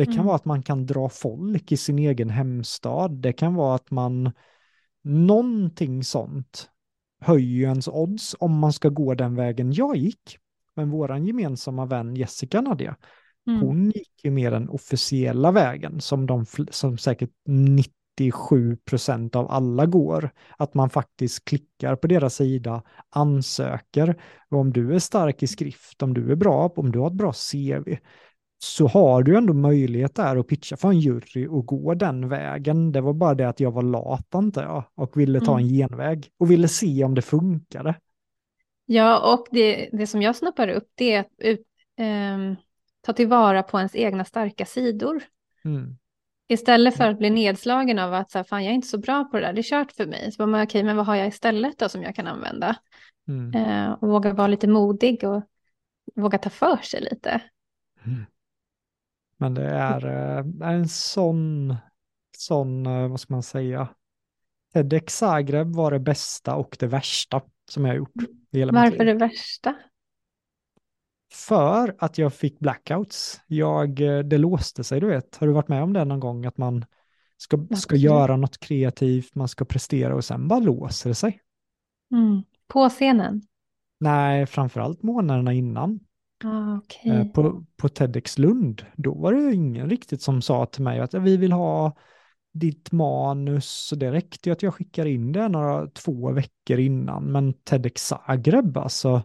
[0.00, 0.26] Det kan mm.
[0.26, 3.10] vara att man kan dra folk i sin egen hemstad.
[3.10, 4.32] Det kan vara att man,
[5.02, 6.70] någonting sånt
[7.20, 10.38] höjer ens odds om man ska gå den vägen jag gick.
[10.76, 12.96] Men våran gemensamma vän Jessica Nadia,
[13.46, 13.60] mm.
[13.60, 19.86] hon gick ju mer den officiella vägen som, de, som säkert 97 procent av alla
[19.86, 20.30] går.
[20.56, 24.22] Att man faktiskt klickar på deras sida, ansöker.
[24.50, 27.12] Och om du är stark i skrift, om du är bra, om du har ett
[27.12, 27.96] bra CV,
[28.62, 32.92] så har du ändå möjlighet där att pitcha för en jury och gå den vägen.
[32.92, 35.74] Det var bara det att jag var lat inte jag och ville ta en mm.
[35.74, 37.94] genväg och ville se om det funkade.
[38.86, 41.66] Ja, och det, det som jag snappar upp det är att ut,
[42.00, 42.56] um,
[43.00, 45.22] ta tillvara på ens egna starka sidor.
[45.64, 45.96] Mm.
[46.48, 49.24] Istället för att bli nedslagen av att så här, fan, jag är inte så bra
[49.24, 50.32] på det där, det är kört för mig.
[50.32, 52.76] Så bara, okej, men vad har jag istället då som jag kan använda?
[53.28, 53.54] Mm.
[53.54, 55.42] Uh, och våga vara lite modig och
[56.14, 57.40] våga ta för sig lite.
[58.06, 58.24] Mm.
[59.40, 61.76] Men det är, eh, är en sån,
[62.36, 63.88] sån, eh, vad ska man säga,
[64.72, 68.12] TEDx Zagreb var det bästa och det värsta som jag gjort.
[68.50, 69.74] Varför det värsta?
[71.32, 73.40] För att jag fick blackouts.
[73.46, 75.36] Jag, eh, det låste sig, du vet.
[75.36, 76.46] Har du varit med om det någon gång?
[76.46, 76.84] Att man
[77.36, 81.40] ska, ska göra något kreativt, man ska prestera och sen bara låser det sig.
[82.12, 82.42] Mm.
[82.66, 83.42] På scenen?
[84.00, 86.00] Nej, framförallt månaderna innan.
[86.44, 87.12] Ah, okay.
[87.12, 91.14] Eh, på, på TEDx Lund, då var det ingen riktigt som sa till mig att
[91.14, 91.96] vi vill ha
[92.52, 93.92] ditt manus.
[93.96, 97.32] Det räckte ju att jag skickade in det några två veckor innan.
[97.32, 99.22] Men TEDx Zagreb, alltså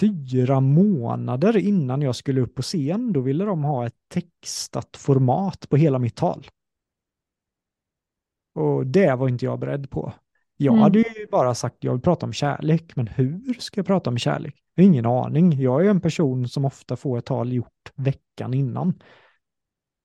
[0.00, 5.68] fyra månader innan jag skulle upp på scen, då ville de ha ett textat format
[5.68, 6.46] på hela mitt tal.
[8.54, 10.12] Och det var inte jag beredd på.
[10.62, 10.82] Jag mm.
[10.82, 14.18] hade ju bara sagt jag vill prata om kärlek, men hur ska jag prata om
[14.18, 14.54] kärlek?
[14.74, 15.60] Jag har ingen aning.
[15.60, 18.94] Jag är en person som ofta får ett tal gjort veckan innan.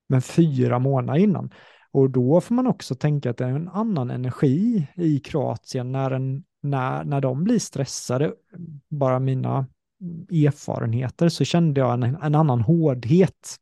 [0.10, 1.54] Men fyra månader innan.
[1.92, 6.12] Och då får man också tänka att det är en annan energi i Kroatien när,
[6.12, 8.34] en, när, när de blir stressade.
[8.90, 9.68] Bara mina
[10.32, 13.56] erfarenheter så kände jag en, en annan hårdhet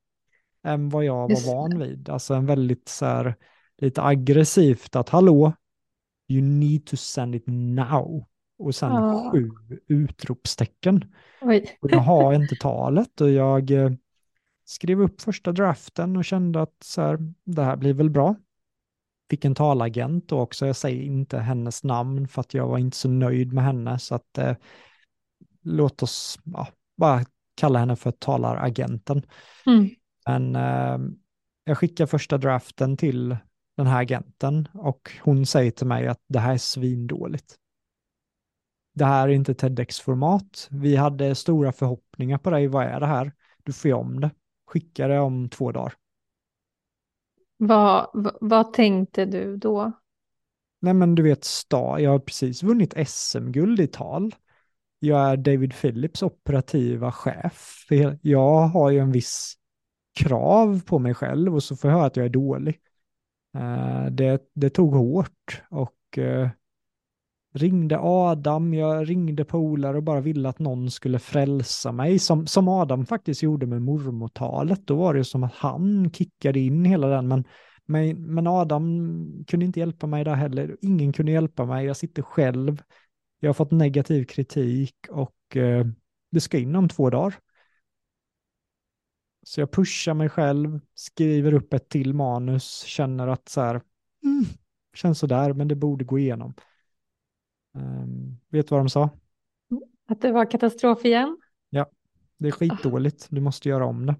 [0.63, 2.10] än vad jag var van vid.
[2.10, 3.36] Alltså en väldigt så här,
[3.77, 5.53] lite aggressivt att hallå,
[6.29, 8.25] you need to send it now.
[8.57, 9.31] Och sen ja.
[9.31, 9.49] sju
[9.88, 11.13] utropstecken.
[11.41, 11.77] Oj.
[11.81, 13.91] Och jag har inte talet och jag eh,
[14.65, 18.36] skrev upp första draften och kände att så här, det här blir väl bra.
[19.29, 22.97] Fick en talagent och också, jag säger inte hennes namn för att jag var inte
[22.97, 24.55] så nöjd med henne så att eh,
[25.62, 29.25] låt oss ja, bara kalla henne för talaragenten.
[29.65, 29.89] Mm.
[30.25, 31.15] Men eh,
[31.63, 33.38] jag skickar första draften till
[33.77, 37.55] den här agenten och hon säger till mig att det här är svindåligt.
[38.93, 40.67] Det här är inte TEDx-format.
[40.71, 42.67] Vi hade stora förhoppningar på dig.
[42.67, 43.31] Vad är det här?
[43.63, 44.31] Du får ju om det.
[44.67, 45.93] Skicka det om två dagar.
[47.57, 49.91] Vad, vad, vad tänkte du då?
[50.79, 54.36] Nej men du vet, sta, jag har precis vunnit SM-guld i tal.
[54.99, 57.88] Jag är David Phillips operativa chef.
[58.21, 59.55] Jag har ju en viss
[60.19, 62.79] krav på mig själv och så får jag höra att jag är dålig.
[63.55, 66.49] Eh, det, det tog hårt och eh,
[67.53, 72.67] ringde Adam, jag ringde polare och bara ville att någon skulle frälsa mig, som, som
[72.67, 74.87] Adam faktiskt gjorde med mormotalet.
[74.87, 77.43] Då var det som att han kickade in hela den, men,
[77.85, 78.83] men, men Adam
[79.47, 80.77] kunde inte hjälpa mig där heller.
[80.81, 82.81] Ingen kunde hjälpa mig, jag sitter själv.
[83.39, 85.85] Jag har fått negativ kritik och eh,
[86.31, 87.33] det ska in om två dagar.
[89.43, 93.82] Så jag pushar mig själv, skriver upp ett till manus, känner att så här,
[94.23, 94.45] mm,
[94.93, 96.53] känns sådär, men det borde gå igenom.
[97.77, 99.10] Um, vet du vad de sa?
[100.08, 101.38] Att det var katastrof igen?
[101.69, 101.89] Ja,
[102.38, 103.27] det är skitdåligt.
[103.29, 104.15] Du måste göra om det.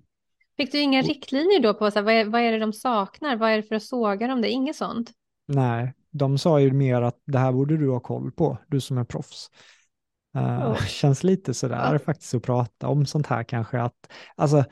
[0.58, 3.36] Fick du inga riktlinjer då på så här, vad, är, vad är det de saknar?
[3.36, 4.42] Vad är det för att såga dem?
[4.42, 5.12] Det är inget sånt?
[5.46, 8.98] Nej, de sa ju mer att det här borde du ha koll på, du som
[8.98, 9.50] är proffs.
[10.38, 10.86] Uh, oh.
[10.86, 12.00] Känns lite sådär oh.
[12.00, 13.82] faktiskt att prata om sånt här kanske.
[13.82, 14.64] Att, alltså,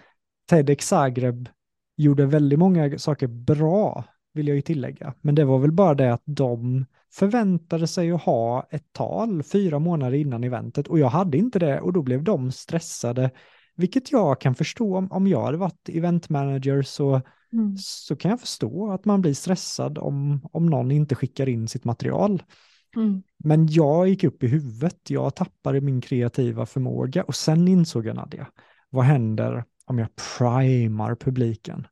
[0.52, 1.50] TEDx Zagreb
[1.98, 5.14] gjorde väldigt många saker bra, vill jag ju tillägga.
[5.22, 9.80] Men det var väl bara det att de förväntade sig att ha ett tal fyra
[9.80, 13.32] månader innan eventet och jag hade inte det och då blev de stressade.
[13.76, 17.22] Vilket jag kan förstå om, om jag hade varit eventmanager så,
[17.54, 17.78] mm.
[17.78, 21.84] så kan jag förstå att man blir stressad om, om någon inte skickar in sitt
[21.84, 22.44] material.
[22.96, 23.24] Mm.
[23.38, 28.16] Men jag gick upp i huvudet, jag tappade min kreativa förmåga och sen insåg jag
[28.16, 28.48] Nadja,
[28.90, 31.88] vad händer om jag primar publiken?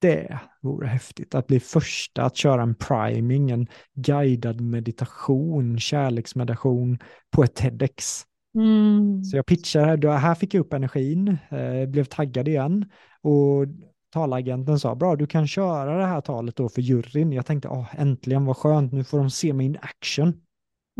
[0.00, 6.98] Det vore häftigt att bli första att köra en priming, en guidad meditation, kärleksmeditation
[7.30, 8.26] på ett TEDx.
[8.54, 9.24] Mm.
[9.24, 12.90] Så jag pitchade, här fick jag upp energin, eh, blev taggad igen
[13.22, 13.66] och
[14.12, 17.32] talagenten sa bra, du kan köra det här talet då för juryn.
[17.32, 20.40] Jag tänkte, åh, äntligen vad skönt, nu får de se mig in action.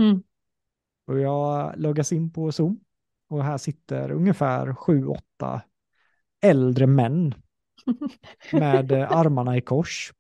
[0.01, 0.23] Mm.
[1.07, 2.81] Och jag loggas in på Zoom
[3.29, 5.63] och här sitter ungefär sju, åtta
[6.41, 7.35] äldre män
[8.53, 10.13] med eh, armarna i kors.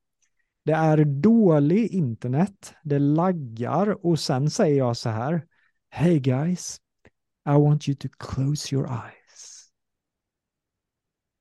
[0.64, 5.46] Det är dålig internet, det laggar och sen säger jag så här.
[5.90, 6.80] Hey guys,
[7.48, 9.70] I want you to close your eyes.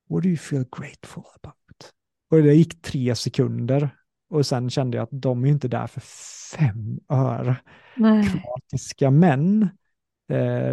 [0.08, 1.92] What do you feel grateful about?
[2.30, 3.90] Och det gick tre sekunder
[4.30, 6.00] och sen kände jag att de är inte där för
[6.56, 7.56] fem öre.
[7.96, 9.68] Kroatiska män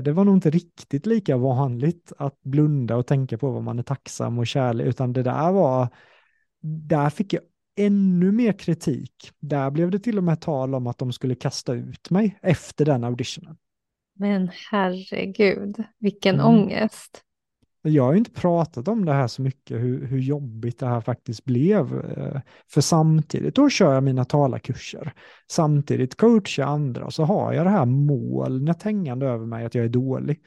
[0.02, 3.84] det var nog inte riktigt lika vanligt att blunda och tänka på vad man är
[3.84, 5.88] tacksam och kärlek, utan det där var,
[6.62, 7.42] där fick jag
[7.78, 9.32] ännu mer kritik.
[9.40, 12.86] Där blev det till och med tal om att de skulle kasta ut mig efter
[12.86, 13.58] den auditionen.
[14.20, 16.48] Men herregud, vilken mm.
[16.48, 17.24] ångest.
[17.88, 21.46] Jag har inte pratat om det här så mycket, hur, hur jobbigt det här faktiskt
[21.46, 22.00] blev.
[22.18, 25.14] Eh, för samtidigt, då kör jag mina talarkurser.
[25.52, 29.76] Samtidigt coachar jag andra och så har jag det här molnet hängande över mig att
[29.76, 30.40] jag är dålig.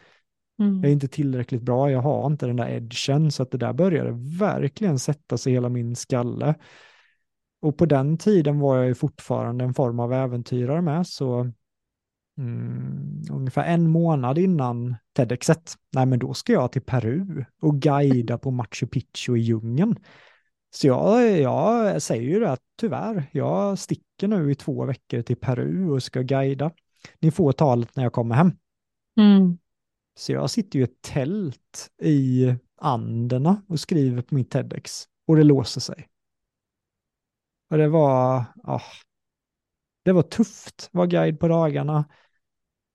[0.61, 0.77] Mm.
[0.77, 3.73] Jag är inte tillräckligt bra, jag har inte den där edgen, så att det där
[3.73, 6.55] började verkligen sätta sig i hela min skalle.
[7.63, 11.53] Och på den tiden var jag ju fortfarande en form av äventyrare med, så
[12.41, 18.39] mm, ungefär en månad innan TEDxet, nej men då ska jag till Peru och guida
[18.39, 19.97] på Machu Picchu i djungeln.
[20.71, 25.37] Så jag, jag säger ju det att tyvärr, jag sticker nu i två veckor till
[25.37, 26.71] Peru och ska guida.
[27.19, 28.53] Ni får talet när jag kommer hem.
[29.17, 29.59] Mm.
[30.15, 35.37] Så jag sitter ju i ett tält i Anderna och skriver på mitt TEDx och
[35.37, 36.09] det låser sig.
[37.71, 38.83] Och det var, oh,
[40.05, 42.05] det var tufft, var guide på dagarna.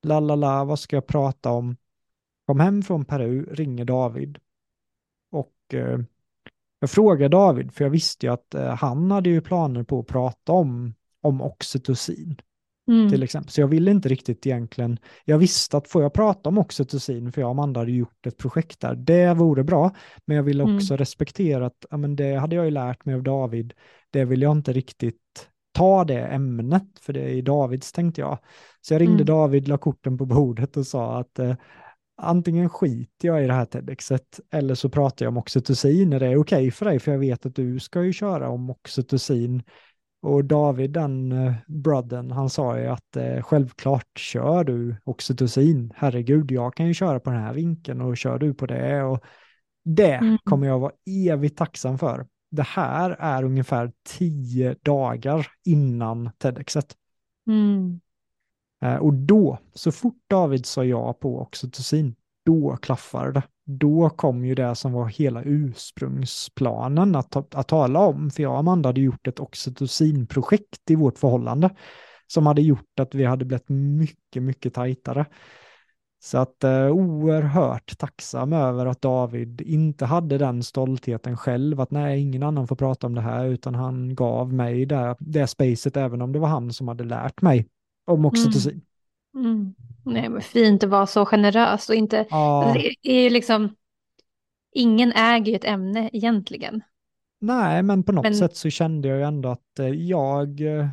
[0.05, 1.75] La la la, vad ska jag prata om?
[2.47, 4.37] Kom hem från Peru, ringer David.
[5.31, 5.99] Och eh,
[6.79, 10.07] jag frågar David, för jag visste ju att eh, han hade ju planer på att
[10.07, 12.41] prata om, om oxytocin.
[12.87, 13.09] Mm.
[13.09, 13.51] Till exempel.
[13.51, 17.41] Så jag ville inte riktigt egentligen, jag visste att får jag prata om oxytocin, för
[17.41, 20.75] jag och Amanda hade gjort ett projekt där, det vore bra, men jag ville mm.
[20.75, 20.97] också mm.
[20.97, 23.73] respektera att ja, men det hade jag ju lärt mig av David,
[24.09, 28.37] det vill jag inte riktigt ta det ämnet, för det är Davids tänkte jag.
[28.81, 29.25] Så jag ringde mm.
[29.25, 31.55] David, la korten på bordet och sa att eh,
[32.17, 36.27] antingen skiter jag i det här TEDxet eller så pratar jag om oxytocin när det
[36.27, 39.63] är okej okay för dig, för jag vet att du ska ju köra om oxytocin.
[40.21, 45.93] Och David, den eh, brodden, han sa ju att eh, självklart kör du oxytocin.
[45.95, 49.03] Herregud, jag kan ju köra på den här vinkeln och kör du på det.
[49.03, 49.23] Och
[49.85, 50.37] det mm.
[50.43, 50.91] kommer jag vara
[51.29, 56.95] evigt tacksam för det här är ungefär tio dagar innan TEDxet.
[57.47, 57.99] Mm.
[58.83, 63.43] Eh, och då, så fort David sa ja på oxytocin, då klaffade det.
[63.67, 68.31] Då kom ju det som var hela ursprungsplanen att, att tala om.
[68.31, 71.69] För jag och Amanda hade gjort ett oxytocinprojekt i vårt förhållande
[72.27, 75.25] som hade gjort att vi hade blivit mycket, mycket tajtare.
[76.25, 82.21] Så att eh, oerhört tacksam över att David inte hade den stoltheten själv, att nej,
[82.21, 86.21] ingen annan får prata om det här, utan han gav mig det, det spacet, även
[86.21, 87.67] om det var han som hade lärt mig
[88.05, 88.81] om oxytocin.
[89.35, 89.75] Mm.
[90.05, 93.75] Nej, men fint att vara så generös och inte, Ja, det är ju liksom,
[94.71, 96.81] ingen äger ju ett ämne egentligen.
[97.41, 100.87] nej, men på något Men- sätt så kände jag ju ändå att eh, jag, eh,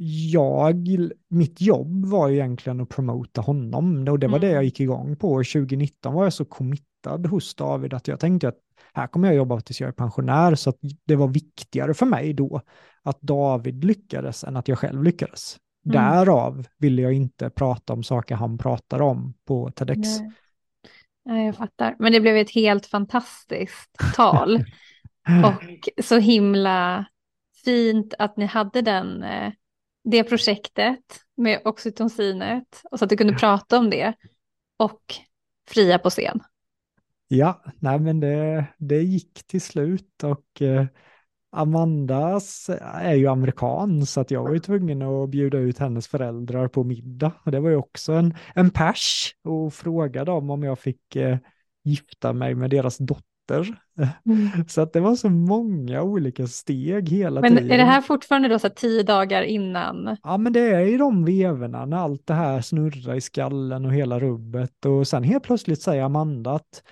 [0.00, 0.88] jag,
[1.28, 4.54] mitt jobb var ju egentligen att promota honom och det var det Mm.
[4.54, 5.28] jag gick igång på.
[5.28, 8.58] 2019 var jag så committad hos David att jag tänkte att
[8.94, 10.72] här kommer jag jobba tills jag är pensionär så
[11.04, 12.60] det var viktigare för mig då
[13.02, 15.56] att David lyckades än att jag själv lyckades.
[15.86, 15.96] Mm.
[16.02, 20.20] Därav ville jag inte prata om saker han pratar om på TEDx.
[20.20, 20.32] Nej.
[21.24, 21.96] Nej, jag fattar.
[21.98, 24.56] Men det blev ett helt fantastiskt tal.
[25.44, 27.06] Och så himla
[27.64, 29.52] fint att ni hade den, eh,
[30.10, 31.04] det projektet
[31.36, 34.14] med oxytocinet och så att du kunde prata om det
[34.76, 35.00] och
[35.68, 36.40] fria på scen.
[37.28, 40.86] Ja, nej men det, det gick till slut och eh,
[41.50, 46.68] Amandas är ju amerikan så att jag var ju tvungen att bjuda ut hennes föräldrar
[46.68, 47.32] på middag.
[47.44, 51.38] Och det var ju också en, en pers och fråga dem om jag fick eh,
[51.84, 53.27] gifta mig med deras dotter.
[54.68, 57.70] Så att det var så många olika steg hela Men tiden.
[57.70, 60.16] är det här fortfarande då så tio dagar innan?
[60.22, 63.92] Ja, men det är i de vevorna när allt det här snurrar i skallen och
[63.92, 64.84] hela rubbet.
[64.86, 66.82] Och sen helt plötsligt säger Amanda att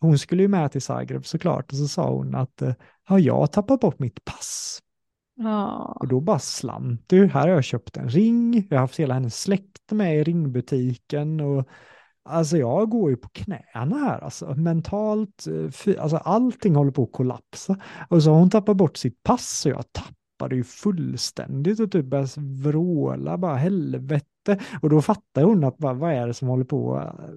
[0.00, 1.72] hon skulle ju med till Zagreb såklart.
[1.72, 2.62] Och så sa hon att
[3.04, 4.80] har jag tappat bort mitt pass?
[5.36, 7.26] Ja, Och då bara slant du.
[7.26, 8.66] Här har jag köpt en ring.
[8.70, 11.40] Jag har haft hela hennes släkt med i ringbutiken.
[11.40, 11.68] Och
[12.28, 14.54] alltså jag går ju på knäna här alltså.
[14.54, 15.46] Mentalt,
[15.86, 17.76] eh, alltså allting håller på att kollapsa.
[18.08, 22.04] Och så har hon tappat bort sitt pass och jag tappade ju fullständigt och typ
[22.04, 24.58] började vråla bara helvete.
[24.82, 26.98] Och då fattar hon att bara, vad är det som håller på?
[26.98, 27.30] Eh,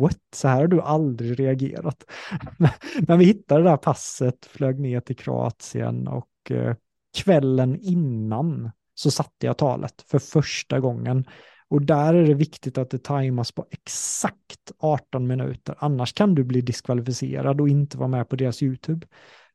[0.00, 0.18] what?
[0.34, 2.04] Så här har du aldrig reagerat.
[3.06, 6.74] Men vi hittade det där passet, flög ner till Kroatien och eh,
[7.16, 11.24] kvällen innan så satte jag talet för första gången.
[11.70, 16.44] Och där är det viktigt att det tajmas på exakt 18 minuter, annars kan du
[16.44, 19.06] bli diskvalificerad och inte vara med på deras YouTube.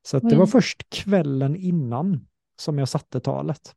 [0.02, 2.28] Så det var först kvällen innan
[2.60, 3.76] som jag satte talet.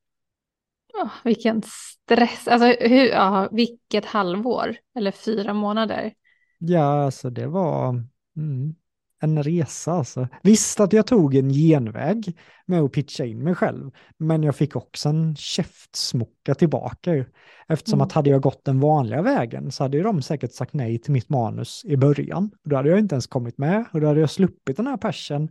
[0.95, 2.49] Åh, vilken stress.
[2.49, 6.12] Alltså, hur, ja, vilket halvår eller fyra månader.
[6.59, 7.89] Ja, alltså det var
[8.36, 8.74] mm,
[9.21, 10.29] en resa alltså.
[10.43, 14.77] Visst att jag tog en genväg med att pitcha in mig själv, men jag fick
[14.77, 17.25] också en käftsmocka tillbaka.
[17.69, 18.07] Eftersom Mm.
[18.07, 21.12] att hade jag gått den vanliga vägen så hade ju de säkert sagt nej till
[21.12, 22.51] mitt manus i början.
[22.64, 25.49] Då hade jag inte ens kommit med och då hade jag sluppit den här persen.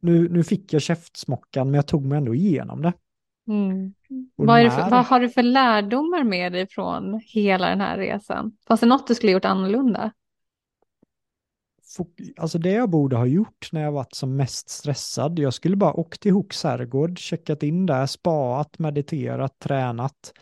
[0.00, 2.92] Nu, nu fick jag käftsmockan, men jag tog mig ändå igenom det.
[3.48, 3.94] Mm.
[4.36, 8.52] Vad, för, vad har du för lärdomar med dig från hela den här resan?
[8.68, 10.12] Fanns det något du skulle gjort annorlunda?
[12.36, 15.92] Alltså det jag borde ha gjort när jag varit som mest stressad, jag skulle bara
[15.92, 20.32] åkt till Hooks herrgård, checkat in där, spaat, mediterat, tränat,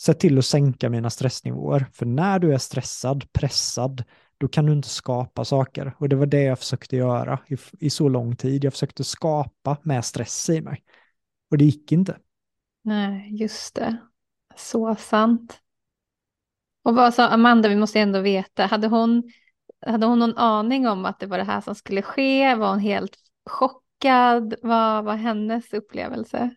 [0.00, 1.86] sett till att sänka mina stressnivåer.
[1.92, 4.04] För när du är stressad, pressad,
[4.38, 5.94] då kan du inte skapa saker.
[5.98, 8.64] Och det var det jag försökte göra i, i så lång tid.
[8.64, 10.82] Jag försökte skapa med stress i mig.
[11.50, 12.16] Och det gick inte.
[12.84, 13.96] Nej, just det.
[14.56, 15.58] Så sant.
[16.84, 19.32] Och vad sa Amanda, vi måste ändå veta, hade hon,
[19.86, 22.54] hade hon någon aning om att det var det här som skulle ske?
[22.54, 23.16] Var hon helt
[23.50, 24.54] chockad?
[24.62, 26.50] Vad var hennes upplevelse?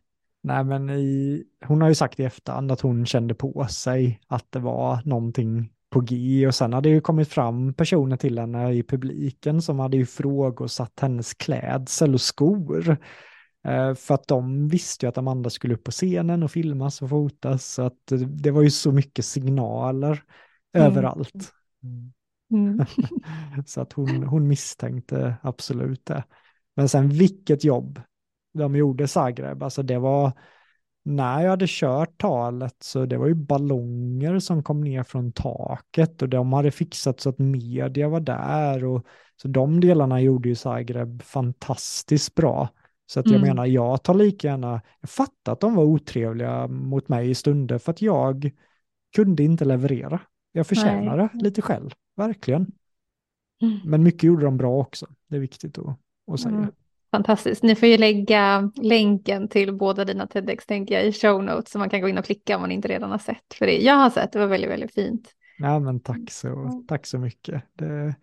[0.44, 4.46] Nej, men i, hon har ju sagt i efterhand att hon kände på sig att
[4.50, 8.84] det var någonting på G och sen hade ju kommit fram personer till henne i
[8.84, 12.98] publiken som hade ju frågosatt hennes klädsel och skor.
[13.68, 17.10] Eh, för att de visste ju att Amanda skulle upp på scenen och filmas och
[17.10, 20.24] fotas så att det var ju så mycket signaler
[20.76, 20.88] Mm.
[20.88, 21.54] överallt.
[21.84, 22.12] Mm.
[23.66, 26.24] så att hon, hon misstänkte absolut det.
[26.76, 28.02] Men sen vilket jobb
[28.54, 30.32] de gjorde Zagreb, alltså det var
[31.04, 36.22] när jag hade kört talet så det var ju ballonger som kom ner från taket
[36.22, 39.06] och de hade fixat så att media var där och
[39.42, 42.70] så de delarna gjorde ju Zagreb fantastiskt bra.
[43.06, 43.48] Så att jag Mm.
[43.48, 47.78] menar, jag tar lika gärna, jag fattar att de var otrevliga mot mig i stunder
[47.78, 48.52] för att jag
[49.16, 50.20] kunde inte leverera.
[50.52, 51.44] Jag förtjänade Nej.
[51.44, 52.72] lite själv, verkligen.
[53.62, 53.80] Mm.
[53.86, 55.08] Men mycket gjorde de bra också.
[55.30, 56.00] Det är viktigt att,
[56.32, 56.56] att säga.
[56.56, 56.72] Mm.
[57.12, 57.64] Fantastiskt.
[57.64, 61.80] Ni får ju lägga länken till båda dina TEDx tänker jag i show notes så
[61.80, 63.54] man kan gå in och klicka om man inte redan har sett.
[63.54, 65.34] För det jag har sett, det var väldigt, väldigt fint.
[65.58, 66.88] Ja, men tack så, Mm.
[66.88, 67.64] tack så mycket.
[67.74, 68.16] Det,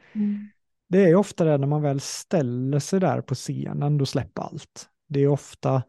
[0.88, 4.88] det är ofta det när man väl ställer sig där på scenen, då släpper allt.
[5.08, 5.82] Det är ofta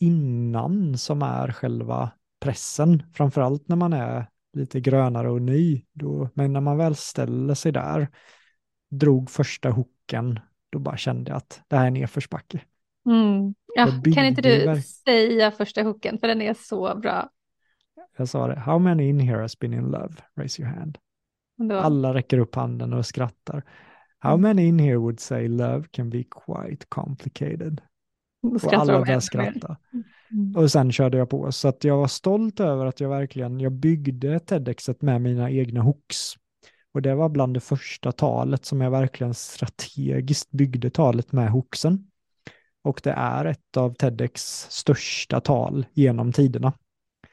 [0.00, 2.10] innan som är själva
[2.40, 5.84] pressen, framförallt när man är lite grönare och ny.
[5.92, 8.08] Då, men när man väl ställer sig där,
[8.90, 10.40] drog första hooken,
[10.70, 12.60] då bara kände jag att det här är nedförsbacke.
[13.06, 13.54] Mm.
[13.76, 17.30] Ja, kan inte du säga första hooken, för den är så bra.
[18.16, 18.60] Jag sa det.
[18.60, 20.14] How many in here has been in love?
[20.36, 20.98] Raise your hand.
[21.72, 23.64] Alla räcker upp handen och skrattar.
[24.18, 24.40] How Mm.
[24.40, 27.80] many in here would say love can be quite complicated?
[28.42, 29.76] Och alla började ännu mer.
[30.32, 30.56] Mm.
[30.56, 31.52] Och sen körde jag på.
[31.52, 35.82] Så att jag var stolt över att jag verkligen, jag byggde TEDxet med mina egna
[35.82, 36.34] hooks.
[36.92, 42.06] Och det var bland det första talet som jag verkligen strategiskt byggde talet med hooksen.
[42.82, 46.72] Och det är ett av TEDx största tal genom tiderna.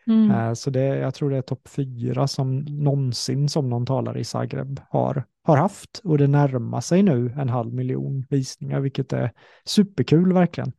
[0.08, 0.32] Mm.
[0.32, 4.24] Eh, Så det, jag tror det är topp fyra som någonsin som någon talare i
[4.24, 6.02] Zagreb har, har haft.
[6.04, 9.32] Och det närmar sig nu en halv miljon visningar, vilket är
[9.66, 10.74] superkul verkligen.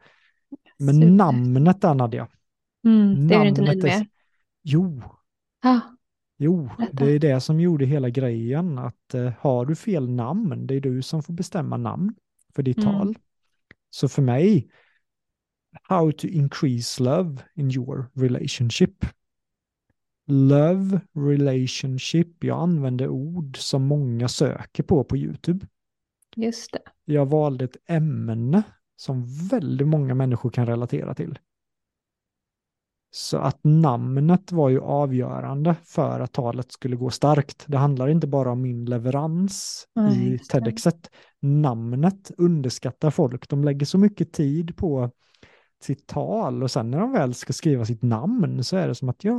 [0.79, 1.11] Men Super.
[1.11, 2.29] namnet där Nadja,
[2.85, 3.29] Mm.
[3.29, 4.07] Det är du inte nöjd med?
[4.62, 5.03] jo,
[5.62, 5.81] Ah,
[6.39, 7.05] jo, Berätta.
[7.05, 8.79] det är det som gjorde hela grejen.
[8.79, 12.14] Att eh, har du fel namn, det är du som får bestämma namn
[12.55, 12.91] för ditt Mm.
[12.93, 13.14] tal.
[13.91, 14.70] Så för mig,
[15.83, 19.05] how to increase love in your relationship.
[20.26, 25.66] Love relationship, jag använder ord som många söker på på YouTube.
[26.37, 26.83] just det.
[27.05, 28.62] Jag valde ett ämne
[29.01, 31.39] som väldigt många människor kan relatera till.
[33.11, 37.65] Så att namnet var ju avgörande för att talet skulle gå starkt.
[37.67, 40.39] Det handlar inte bara om min leverans Nej, i.
[40.39, 41.11] TEDxet.
[41.41, 43.49] Namnet underskattar folk.
[43.49, 45.11] De lägger så mycket tid på
[45.83, 49.09] sitt tal och sen när de väl ska skriva sitt namn så är det som
[49.09, 49.35] att ja,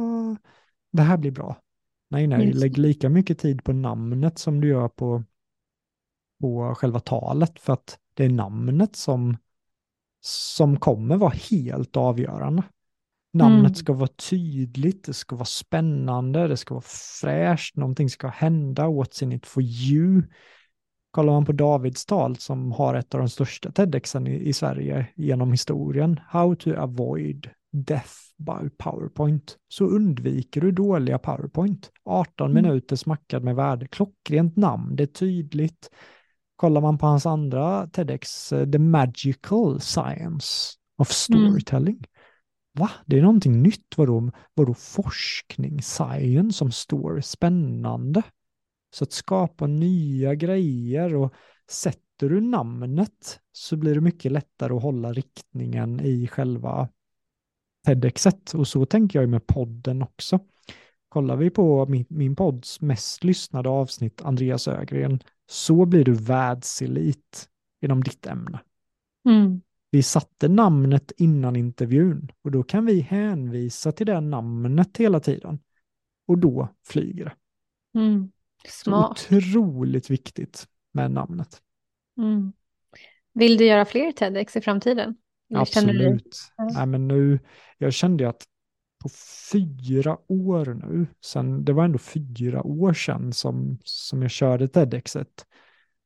[0.92, 1.58] det här blir bra.
[2.10, 5.24] Nej, nej, lägg lika mycket tid på namnet som du gör på,
[6.42, 9.38] på själva talet för att det är namnet som,
[10.22, 12.64] som kommer vara helt avgörande.
[13.34, 13.76] Namnet Mm.
[13.76, 16.86] ska vara tydligt, det ska vara spännande, det ska vara
[17.22, 20.22] fräscht, någonting ska hända, what's in it for you.
[21.12, 25.08] Kollar man på Davids tal som har ett av de största TEDxen i, i Sverige
[25.16, 31.92] genom historien, How to avoid death by PowerPoint, så undviker du dåliga PowerPoint.
[32.06, 32.64] 18 Mm.
[32.64, 35.90] minuter smackad med värde, klockrent namn, det är tydligt.
[36.60, 42.06] Kollar man på hans andra TEDx, eh, The Magical Science of Storytelling.
[42.80, 42.92] Va?
[43.06, 43.98] Det är någonting nytt.
[43.98, 47.22] Vadå, vadå forskning, science som story?
[47.22, 48.24] Spännande.
[48.96, 51.34] Så att skapa nya grejer och
[51.70, 56.90] sätter du namnet så blir det mycket lättare att hålla riktningen i själva
[57.86, 58.54] TEDxet.
[58.54, 60.40] Och så tänker jag ju med podden också.
[61.10, 67.50] Kollar vi på min, min podds mest lyssnade avsnitt, Andreas Ögren, så blir du världselit
[67.82, 68.60] inom ditt ämne.
[69.30, 69.62] Mm.
[69.92, 75.60] Vi satte namnet innan intervjun och då kan vi hänvisa till det namnet hela tiden.
[76.28, 77.34] Och då flyger det.
[78.00, 78.32] Mm.
[78.68, 79.28] Så Smart.
[79.32, 81.62] otroligt viktigt med namnet.
[82.18, 82.54] Mm.
[83.34, 85.16] Vill du göra fler TEDx i framtiden?
[85.50, 86.38] Eller du Absolut.
[86.58, 86.70] Ja.
[86.74, 87.40] Nej, men nu,
[87.78, 88.46] jag kände att
[89.04, 89.10] på
[89.52, 95.46] fyra år nu, sen, det var ändå fyra år sedan som, som jag körde TEDxet.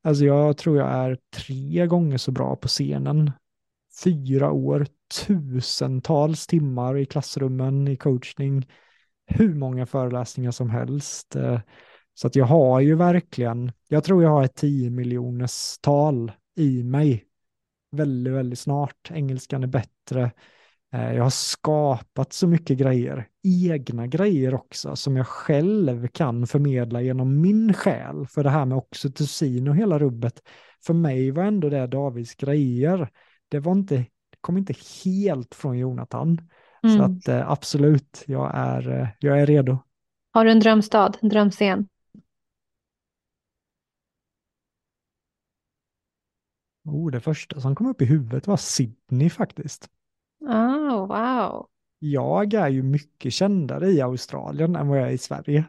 [0.02, 3.30] Alltså jag tror jag är tre gånger så bra på scenen.
[4.04, 4.86] Fyra år,
[5.26, 8.68] tusentals timmar i klassrummen, i coachning,
[9.26, 11.36] hur många föreläsningar som helst.
[11.36, 11.60] Eh,
[12.14, 16.82] Så att jag har ju verkligen, jag tror jag har ett 10 miljoners tal i
[16.82, 17.24] mig
[17.90, 19.10] väldigt, väldigt snart.
[19.10, 20.30] Engelskan är bättre.
[20.94, 27.00] Eh, Jag har skapat så mycket grejer, egna grejer också, som jag själv kan förmedla
[27.02, 28.26] genom min själ.
[28.26, 30.42] För det här med oxytocin och hela rubbet,
[30.86, 33.08] för mig var ändå det Davids grejer.
[33.48, 34.74] Det var inte, det kom inte
[35.04, 36.40] helt från Jonathan.
[36.82, 37.00] Så Mm.
[37.00, 39.78] att eh, absolut, jag är, eh, jag är redo.
[40.32, 41.88] Har du en drömstad, en drömscen?
[46.84, 49.88] Oh, det första som kom upp i huvudet var Sydney faktiskt.
[50.46, 51.68] Oh, wow.
[51.98, 55.64] Jag är ju mycket kändare i Australien än vad jag är i Sverige.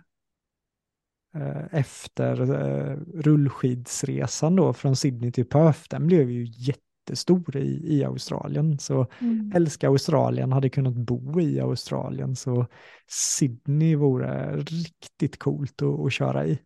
[1.35, 8.03] Eh, Efter eh, rullskidsresan då från Sydney till Perth, den blev ju jättestor i, i
[8.03, 8.79] Australien.
[8.79, 9.51] Så Mm.
[9.55, 12.35] älskar Australien, hade kunnat bo i Australien.
[12.35, 12.65] Så
[13.07, 16.59] Sydney vore riktigt coolt att, att köra i.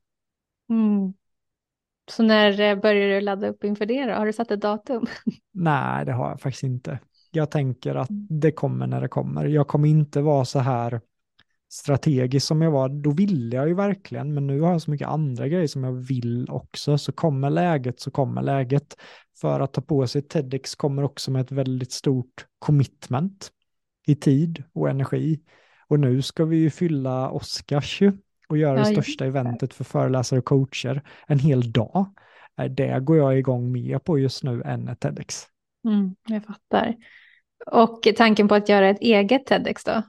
[0.70, 1.14] Mm.
[2.12, 4.14] Så när eh, börjar du ladda upp inför det då?
[4.14, 5.06] Har du satt ett datum?
[5.52, 7.00] Nej, det har jag faktiskt inte.
[7.32, 8.28] Jag tänker att Mm.
[8.30, 9.46] det kommer när det kommer.
[9.46, 11.02] Jag kommer inte vara så här
[11.72, 12.90] strategisk som jag var.
[12.90, 15.92] Då ville jag ju verkligen, men nu har jag så mycket andra grejer som jag
[15.94, 16.98] vill också.
[16.98, 18.96] Så kommer läget så kommer läget.
[19.42, 23.50] För att ta på sig TEDx kommer också med ett väldigt stort commitment
[24.08, 25.40] i tid och energi.
[25.88, 28.12] Och nu ska vi ju fylla Oscars ju
[28.50, 32.06] och göra det största eventet för föreläsare och coacher en hel dag.
[32.62, 35.44] Eh, Det går jag igång mer på just nu än TEDx.
[35.86, 36.96] Mm, jag fattar.
[37.66, 40.04] Och tanken på att göra ett eget TEDx då?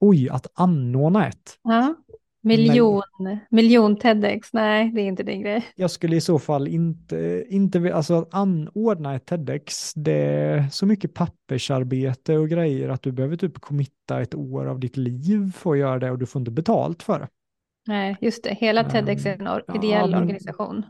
[0.00, 1.58] Oj, att anordna ett.
[1.62, 1.94] Ja.
[2.40, 3.02] Miljon,
[3.50, 5.64] miljon TEDx, nej det är inte din grej.
[5.74, 10.86] Jag skulle i så fall inte, inte alltså att anordna ett TEDx, det är så
[10.86, 15.72] mycket pappersarbete och grejer att du behöver typ committa ett år av ditt liv för
[15.72, 17.28] att göra det och du får inte betalt för det.
[17.86, 20.86] Nej, just det, hela TEDx är en or- ja, ideell men- organisation.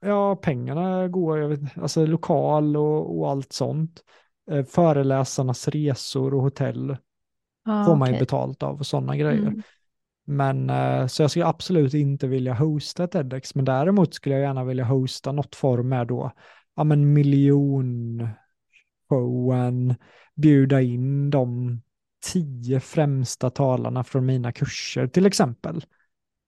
[0.00, 4.02] Ja, pengarna går, jag vet, alltså lokal och, och allt sånt.
[4.50, 6.96] Eh, föreläsarnas resor och hotell
[7.64, 8.20] Ja, får man ju okej.
[8.20, 9.46] betalt av och sådana grejer.
[9.46, 9.62] Mm.
[10.24, 14.64] Men eh, så jag skulle absolut inte vilja hosta TEDx, men däremot skulle jag gärna
[14.64, 16.32] vilja hosta något form med då,
[16.76, 18.34] ja men miljonshowen,
[20.34, 21.80] bjuda in de
[22.32, 25.84] tio främsta talarna från mina kurser till exempel.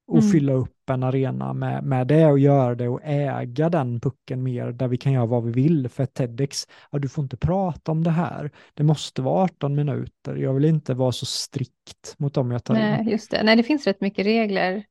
[0.06, 0.30] Och Mm.
[0.30, 4.72] fylla upp en arena med, med det och göra det och äga den pucken mer
[4.72, 5.88] där vi kan göra vad vi vill.
[5.88, 8.50] För TEDx, ja du får inte prata om det här.
[8.74, 10.36] Det måste vara 18 minuter.
[10.36, 12.80] Jag vill inte vara så strikt mot dem jag tar in.
[12.80, 13.42] Nej, just det.
[13.42, 14.84] Nej, det finns rätt mycket regler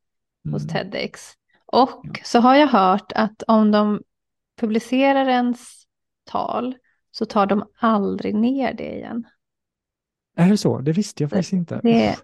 [0.52, 0.74] hos Mm.
[0.92, 1.22] TEDx.
[1.66, 2.12] Och Ja.
[2.24, 4.02] så har jag hört att om de
[4.62, 5.60] publicerar ens
[6.26, 6.76] tal
[7.12, 9.24] så tar de aldrig ner det igen.
[10.36, 10.80] Är det så?
[10.80, 11.80] Det visste jag faktiskt inte.
[11.84, 12.16] Det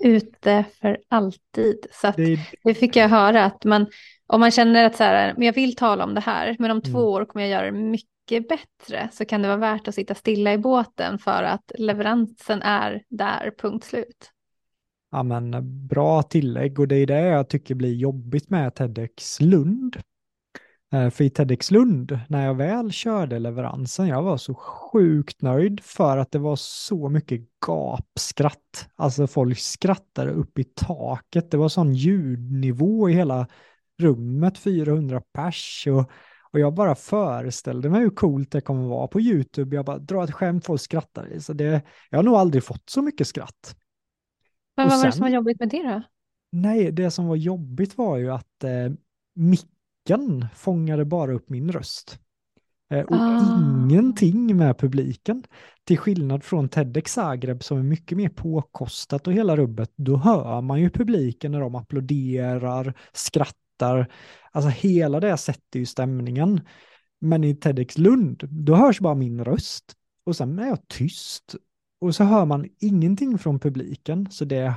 [0.00, 1.86] ute för alltid.
[1.92, 3.86] Så Det det fick jag höra att man,
[4.26, 6.82] om man känner att så här, men jag vill tala om det här, men om
[6.82, 7.10] två Mm.
[7.10, 10.52] år kommer jag göra det mycket bättre, så kan det vara värt att sitta stilla
[10.52, 14.30] i båten för att leveransen är där, punkt slut.
[15.10, 15.50] ja, men,
[15.86, 19.96] bra tillägg och det är det jag tycker blir jobbigt med TEDx Lund.
[20.94, 25.80] Eh, För i TEDx Lund, när jag väl körde leveransen, jag var så sjukt nöjd
[25.84, 28.88] för att det var så mycket gapskratt.
[28.96, 31.50] Alltså folk skrattade upp i taket.
[31.50, 33.48] Det var sån ljudnivå i hela
[33.98, 35.86] rummet, 400 pers.
[35.90, 36.10] Och,
[36.52, 39.76] och jag bara föreställde mig hur coolt det kommer vara på YouTube.
[39.76, 41.38] Jag bara drar ett skämt, folk skrattar.
[41.38, 43.76] Så det, jag har nog aldrig fått så mycket skratt.
[44.76, 46.02] Men Och vad var det sen- som var jobbigt med det då?
[46.52, 48.92] Nej, det som var jobbigt var ju att eh,
[50.08, 52.18] micken fångade bara upp min röst.
[52.90, 53.60] Eh, och Ah.
[53.60, 55.42] ingenting med publiken.
[55.84, 60.60] Till skillnad från TEDx Zagreb som är mycket mer påkostat och hela rubbet, då hör
[60.60, 64.10] man ju publiken när de applåderar, skrattar.
[64.52, 66.60] Alltså hela det sätter ju stämningen.
[67.20, 69.84] Men i TEDx Lund, då hörs bara min röst.
[70.26, 71.54] Och sen är jag tyst.
[72.00, 74.28] Och så hör man ingenting från publiken.
[74.30, 74.74] Så det,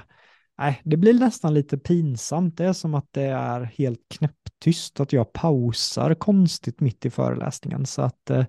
[0.57, 2.57] nej, det blir nästan lite pinsamt.
[2.57, 4.99] Det är som att det är helt knäpptyst.
[4.99, 7.85] Att jag pausar konstigt mitt i föreläsningen.
[7.85, 8.45] Så att eh,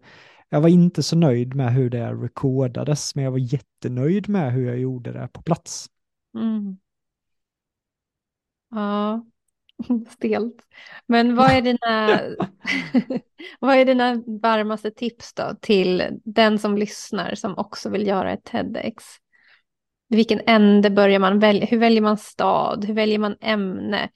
[0.49, 3.15] jag var inte så nöjd med hur det recordades.
[3.15, 5.87] Men jag var jättenöjd med hur jag gjorde det på plats.
[6.35, 6.79] Mm.
[8.71, 9.27] Ja,
[10.11, 10.67] stelt.
[11.07, 12.21] Men vad är dina,
[13.61, 18.45] vad är dina varmaste tips då till den som lyssnar som också vill göra ett
[18.45, 19.05] TEDx?
[20.09, 21.67] Vilken ände börjar man välja?
[21.67, 22.85] Hur väljer man stad?
[22.85, 24.11] Hur väljer man ämne?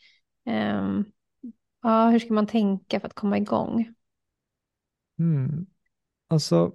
[0.47, 1.05] Ehm,
[1.83, 3.95] ja, hur ska man tänka för att komma igång?
[5.19, 5.67] Mm.
[6.29, 6.73] Alltså,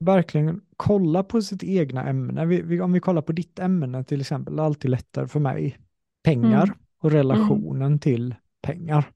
[0.00, 2.46] verkligen kolla på sitt egna ämne.
[2.46, 5.40] Vi, vi, om vi kollar på ditt ämne till exempel, det är alltid lättare för
[5.40, 5.78] mig.
[6.22, 6.78] Pengar Mm.
[6.98, 9.12] och relationen till pengar.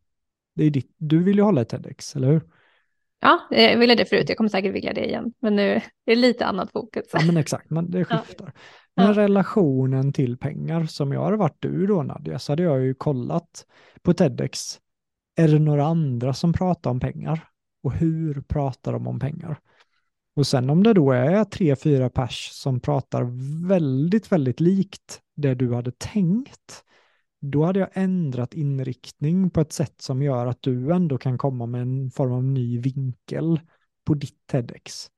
[0.55, 2.40] Det är ditt, du vill ju hålla ett TEDx, eller hur?
[3.24, 4.28] Ja, jag ville det förut.
[4.28, 5.32] Jag kommer säkert vilja det igen.
[5.40, 7.04] Men nu är det lite annat fokus.
[7.12, 8.52] Ja, men exakt, men det skiftar.
[8.96, 9.12] Men Ja.
[9.12, 13.66] relationen till pengar, som jag hade varit du då Nadja, så hade jag ju kollat
[14.02, 14.78] på TEDx.
[15.36, 17.48] Är det några andra som pratar om pengar?
[17.82, 19.60] Och hur pratar de om pengar?
[20.36, 23.22] Och sen om det då är tre, fyra pers som pratar
[23.68, 26.84] väldigt, väldigt likt det du hade tänkt,
[27.43, 31.66] då hade jag ändrat inriktning på ett sätt som gör att du ändå kan komma
[31.66, 33.61] med en form av ny vinkel
[34.05, 35.09] på ditt TEDx.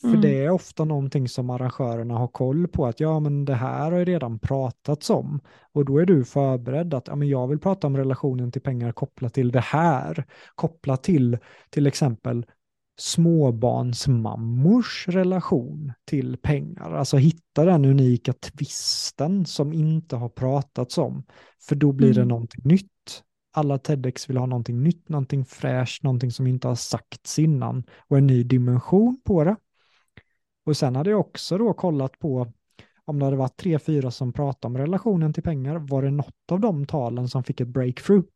[0.00, 0.20] För Mm.
[0.20, 3.98] det är ofta någonting som arrangörerna har koll på att ja men det här har
[3.98, 5.40] ju redan pratats om
[5.72, 8.92] och då är du förberedd att ja men jag vill prata om relationen till pengar
[8.92, 10.24] kopplat till det här,
[10.54, 11.38] kopplat till
[11.70, 12.46] till exempel
[12.96, 16.92] småbarnsmammors relation till pengar.
[16.92, 21.24] Alltså hitta den unika twisten som inte har pratats om.
[21.62, 22.28] För då blir det Mm.
[22.28, 23.22] någonting nytt.
[23.52, 28.18] Alla TEDx vill ha någonting nytt, någonting fräscht, någonting som inte har sagts innan och
[28.18, 29.56] en ny dimension på det.
[30.66, 32.52] Och sen hade jag också då kollat på
[33.04, 36.52] om det hade varit tre, fyra som pratade om relationen till pengar, var det något
[36.52, 38.26] av de talen som fick ett breakthrough?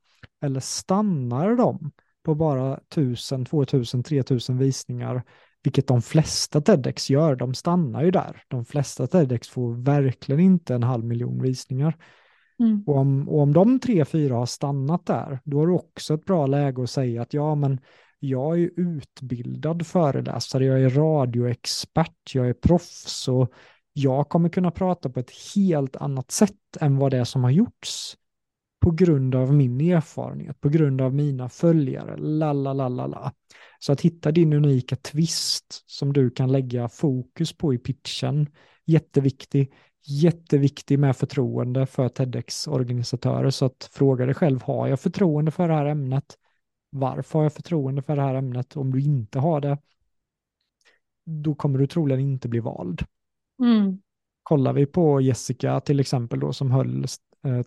[0.42, 1.90] Eller stannar de
[2.22, 5.22] på bara 1000, 2000, 3000 visningar,
[5.62, 8.42] vilket de flesta TEDx gör, de stannar ju där.
[8.48, 11.96] De flesta TEDx får verkligen inte en halv miljon visningar.
[12.60, 12.84] Mm.
[12.86, 16.24] Och om, och om de tre, fyra har stannat där, då är det också ett
[16.24, 17.80] bra läge att säga att ja, men
[18.18, 23.52] jag är utbildad föreläsare, jag är radioexpert, jag är proffs och
[23.92, 27.50] jag kommer kunna prata på ett helt annat sätt än vad det är som har
[27.50, 28.16] gjorts
[28.80, 33.32] på grund av min erfarenhet, på grund av mina följare, la la la la la.
[33.78, 38.46] Så att hitta din unika twist som du kan lägga fokus på i pitchen,
[38.84, 39.72] jätteviktig.
[40.02, 43.50] Jätteviktig med förtroende för TEDx-organisatörer.
[43.50, 46.38] Så att fråga dig själv, har jag förtroende för det här ämnet?
[46.90, 48.76] Varför har jag förtroende för det här ämnet?
[48.76, 49.78] Om du inte har det,
[51.24, 53.02] då kommer du troligen inte bli vald.
[53.62, 54.00] Mm.
[54.42, 57.06] Kollar vi på Jessica till exempel då som höll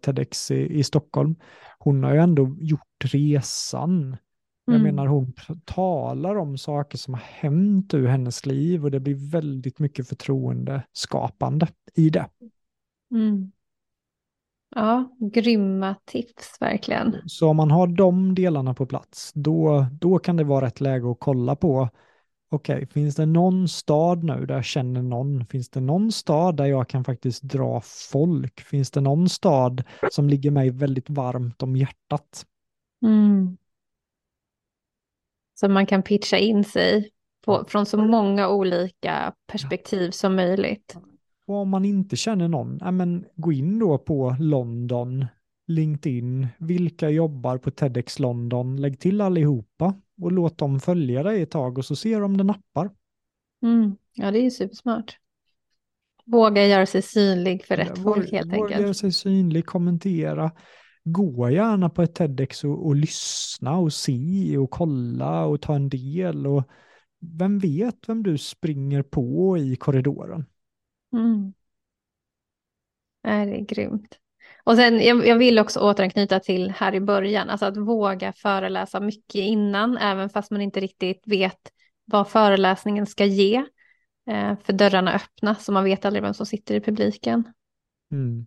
[0.02, 1.36] TEDx i, i Stockholm,
[1.80, 4.18] hon har ju ändå gjort resan
[4.66, 4.84] jag mm.
[4.84, 5.34] menar hon
[5.66, 11.68] talar om saker som har hänt ur hennes liv och det blir väldigt mycket förtroendeskapande
[11.96, 12.30] i det.
[13.12, 13.52] Mm.
[14.76, 17.16] Ja, grymma tips verkligen.
[17.26, 21.12] Så om man har de delarna på plats, då, då kan det vara rätt läge
[21.12, 21.90] att kolla på
[22.54, 25.46] okej, okay, finns det någon stad nu där jag känner någon?
[25.46, 27.82] Finns det någon stad där jag kan faktiskt dra
[28.12, 28.62] folk?
[28.62, 32.46] Finns det någon stad som ligger mig väldigt varmt om hjärtat?
[33.06, 33.58] Mm.
[35.60, 37.10] Så man kan pitcha in sig
[37.46, 40.98] på, från så många olika perspektiv som möjligt.
[41.48, 45.26] Och om man inte känner någon, ja, men gå in då på London,
[45.68, 51.52] LinkedIn, vilka jobbar på TEDx London, lägg till allihopa och låt dem följa dig ett
[51.52, 52.92] tag och så ser de om det nappar.
[53.64, 53.98] Mm.
[54.14, 55.20] Ja, det är supersmart.
[56.26, 58.72] Våga göra sig synlig för rätt ja, folk helt våga enkelt.
[58.72, 60.52] Våga göra sig synlig, kommentera
[61.04, 65.90] gå gärna på ett TEDx och, och lyssna och se och kolla och ta en
[65.90, 66.48] del.
[66.48, 66.64] Och
[67.20, 70.46] vem vet vem du springer på i korridoren?
[71.14, 71.54] Mm.
[73.24, 74.20] Det är grymt.
[74.64, 79.00] Och sen, jag, jag, vill också återanknyta till här i början, alltså att våga föreläsa
[79.00, 81.60] mycket innan, även fast man inte riktigt vet
[82.06, 83.56] vad föreläsningen ska ge.
[84.30, 87.44] Eh, för dörrarna öppna, så man vet aldrig vem som sitter i publiken.
[88.12, 88.46] Mm.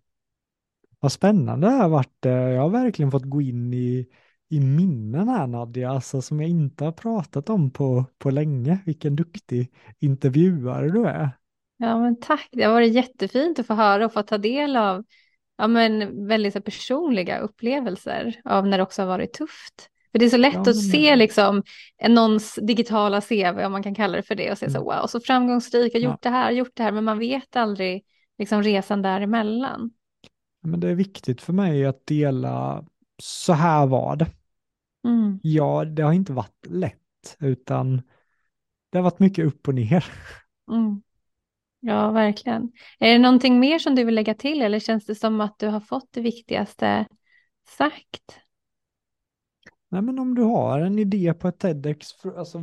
[0.99, 2.25] Vad spännande det har varit.
[2.25, 4.07] Eh, jag har verkligen fått gå in i,
[4.49, 8.79] i minnen här Nadja, alltså som jag inte har pratat om på, på länge.
[8.85, 11.29] Vilken duktig intervjuare du är.
[11.77, 12.49] Ja, men tack.
[12.51, 15.03] Det har varit jättefint att få höra och få ta del av
[15.57, 19.89] ja, men väldigt personliga upplevelser av när det också har varit tufft.
[20.11, 21.63] För det är så lätt ja, att se liksom
[22.07, 24.73] någons digitala CV, om man kan kalla det för det, och se mm.
[24.73, 26.29] så wow, så framgångsrik, har gjort ja.
[26.29, 28.03] det här, gjort det här, men man vet aldrig
[28.37, 29.91] liksom resan däremellan
[30.67, 32.85] men det är viktigt för mig att dela,
[33.23, 34.27] så här var det.
[35.07, 35.39] Mm.
[35.43, 38.01] Ja, det har inte varit lätt, utan
[38.89, 40.05] det har varit mycket upp och ner.
[40.71, 41.01] Mm.
[41.87, 42.71] Ja, verkligen.
[42.99, 45.67] Är det någonting mer som du vill lägga till eller känns det som att du
[45.67, 47.07] har fått det viktigaste
[47.77, 48.39] sagt?
[49.89, 52.61] Nej, men om du har en idé på ett TEDx, alltså,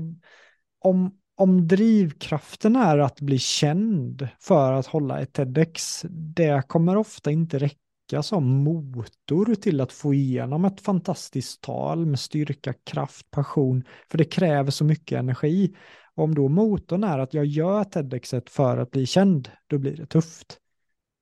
[0.79, 7.31] om, om drivkraften är att bli känd för att hålla ett TEDx, det kommer ofta
[7.31, 7.84] inte räcka räcka
[8.23, 14.25] som motor till att få igenom ett fantastiskt tal med styrka, kraft, passion, för det
[14.25, 15.75] kräver så mycket energi.
[16.15, 20.07] Om då motorn är att jag gör TEDxet för att bli känd, då blir det
[20.07, 20.59] tufft.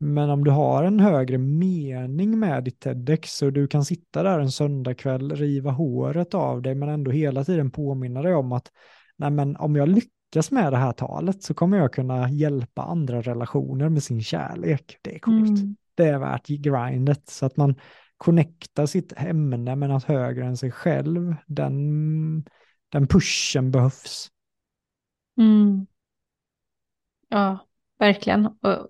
[0.00, 4.38] Men om du har en högre mening med ditt TEDx och du kan sitta där
[4.38, 8.70] en söndagkväll, riva håret av dig, men ändå hela tiden påminna dig om att
[9.16, 13.22] nej men om jag lyckas med det här talet så kommer jag kunna hjälpa andra
[13.22, 14.98] relationer med sin kärlek.
[15.02, 15.48] Det är coolt.
[15.48, 17.28] Mm det är värt grindet.
[17.28, 17.74] Så att man
[18.16, 21.34] connectar sitt ämne med något högre än sig själv.
[21.46, 22.44] Den,
[22.88, 24.30] den pushen behövs.
[25.38, 25.86] Mm.
[27.28, 27.58] Ja,
[27.98, 28.46] verkligen.
[28.46, 28.88] Och,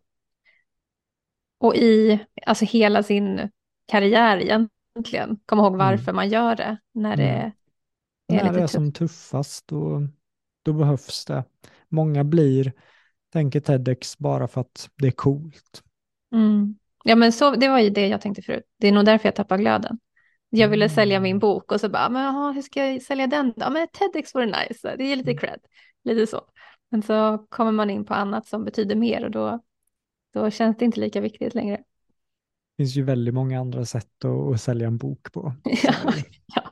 [1.59, 3.51] och i alltså hela sin
[3.87, 5.39] karriär egentligen.
[5.47, 5.79] Kom ihåg mm.
[5.79, 6.17] varför mm.
[6.17, 7.53] man gör det när det mm.
[8.29, 10.09] är När det är som tuffast, då,
[10.63, 11.45] då behövs det.
[11.89, 12.73] Många blir,
[13.33, 15.83] tänker TEDx bara för att det är coolt.
[16.35, 16.79] Mm.
[17.05, 18.65] Ja, men så, det var ju det jag tänkte förut.
[18.79, 19.99] Det är nog därför jag tappade glöden.
[20.51, 20.95] Jag ville mm.
[20.95, 23.71] sälja min bok och så bara, men aha, hur ska jag sälja den då?
[23.71, 25.41] Men TEDx vore nice, det är lite mm.
[25.41, 25.61] cred,
[26.05, 26.41] lite så.
[26.91, 29.61] Men så kommer man in på annat som betyder mer och då,
[30.35, 31.77] då känns det inte lika viktigt längre.
[31.77, 35.55] Det finns ju väldigt många andra sätt att, att sälja en bok på.
[35.65, 35.95] ja,
[36.47, 36.63] ja.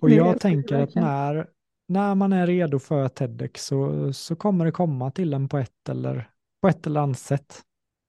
[0.00, 1.48] Och jag tänker att när,
[1.88, 5.88] när man är redo för TEDx så, så kommer det komma till en på ett
[5.88, 6.30] eller,
[6.62, 7.62] på ett eller annat sätt.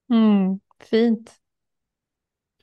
[0.09, 1.31] Mm, fint.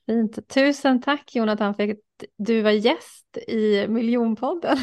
[0.07, 0.48] Fint.
[0.48, 1.98] Tusen tack Jonathan för att
[2.38, 4.76] du var gäst i Miljonpodden.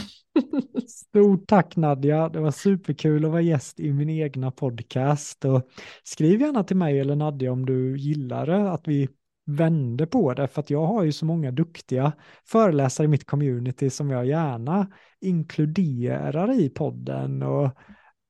[0.88, 5.45] Stort tack Nadja, det var superkul att vara gäst i min egna podcast.
[5.45, 5.69] Och
[6.03, 9.09] skriv gärna till mig eller Nadja om du gillar det, att vi
[9.45, 12.11] vände på det, för att jag har ju så många duktiga
[12.45, 14.88] föreläsare i mitt community som jag gärna
[15.22, 17.69] inkluderar i podden och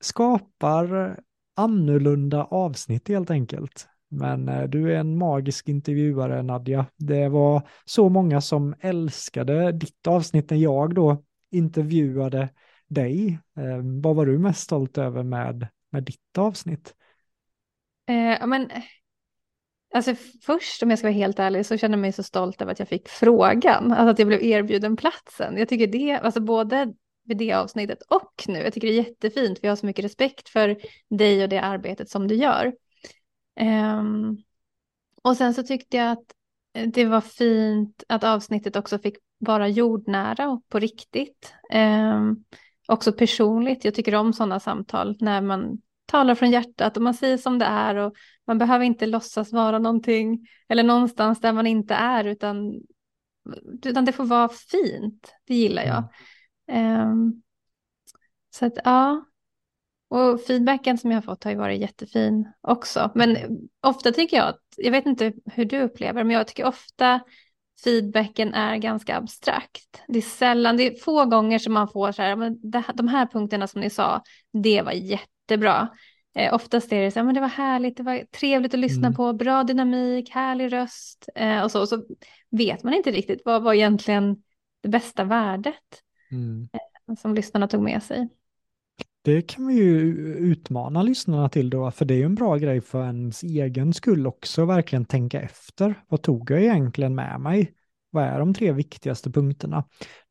[0.02, 1.20] skapar
[1.56, 3.88] annorlunda avsnitt helt enkelt.
[4.14, 6.86] Men eh, du är en magisk intervjuare Nadja.
[6.98, 12.50] Det var så många som älskade ditt avsnitt när jag då intervjuade
[12.88, 13.40] dig.
[13.58, 16.96] Ehm, vad var du mest stolt över med, med ditt avsnitt?
[18.10, 18.70] Eh, men,
[19.94, 22.72] alltså först om jag ska vara helt ärlig så känner jag mig så stolt över
[22.72, 25.58] att jag fick frågan, alltså att jag blev erbjuden platsen.
[25.58, 26.94] Jag tycker det, alltså både
[27.26, 30.06] vid det avsnittet och nu, jag tycker det är jättefint för jag har så mycket
[30.06, 30.78] respekt för
[31.10, 32.74] dig och det arbetet som du gör.
[33.62, 34.38] Um,
[35.22, 36.34] och sen så tyckte jag att
[36.94, 41.54] det var fint att avsnittet också fick vara jordnära och på riktigt.
[41.74, 42.44] Um,
[42.88, 43.86] också personligt.
[43.86, 47.66] Jag tycker om sådana samtal när man talar från hjärtat och man säger som det
[47.66, 48.16] är och
[48.48, 52.82] man behöver inte låtsas vara någonting eller någonstans där man inte är utan,
[53.86, 55.34] utan det får vara fint.
[55.46, 56.04] Det gillar jag.
[56.78, 57.42] Um,
[58.50, 59.26] så att ja,
[60.12, 63.12] och feedbacken som jag har fått har ju varit jättefin också.
[63.16, 63.38] Men
[63.82, 67.20] ofta tycker jag att, jag vet inte hur du upplever, men jag tycker ofta
[67.84, 70.02] feedbacken är ganska abstrakt.
[70.08, 73.08] Det är sällan, det är få gånger som man får så här, men det, de
[73.08, 75.90] här punkterna som ni sa, det var jättebra.
[76.36, 79.08] Eh, oftast är det så här, men det var härligt, det var trevligt att lyssna
[79.08, 79.16] mm.
[79.16, 81.82] på, bra dynamik, härlig röst eh, och så.
[81.82, 82.04] Och så
[82.50, 84.44] vet man inte riktigt vad var egentligen
[84.82, 86.70] det bästa värdet mm.
[86.74, 88.30] eh, som lyssnarna tog med sig.
[89.24, 92.82] Det kan vi ju utmana lyssnarna till då, för det är ju en bra grej
[92.82, 95.96] för ens egen skull också, verkligen tänka efter.
[96.08, 97.74] Vad tog jag egentligen med mig?
[98.10, 99.84] Vad är de tre viktigaste punkterna?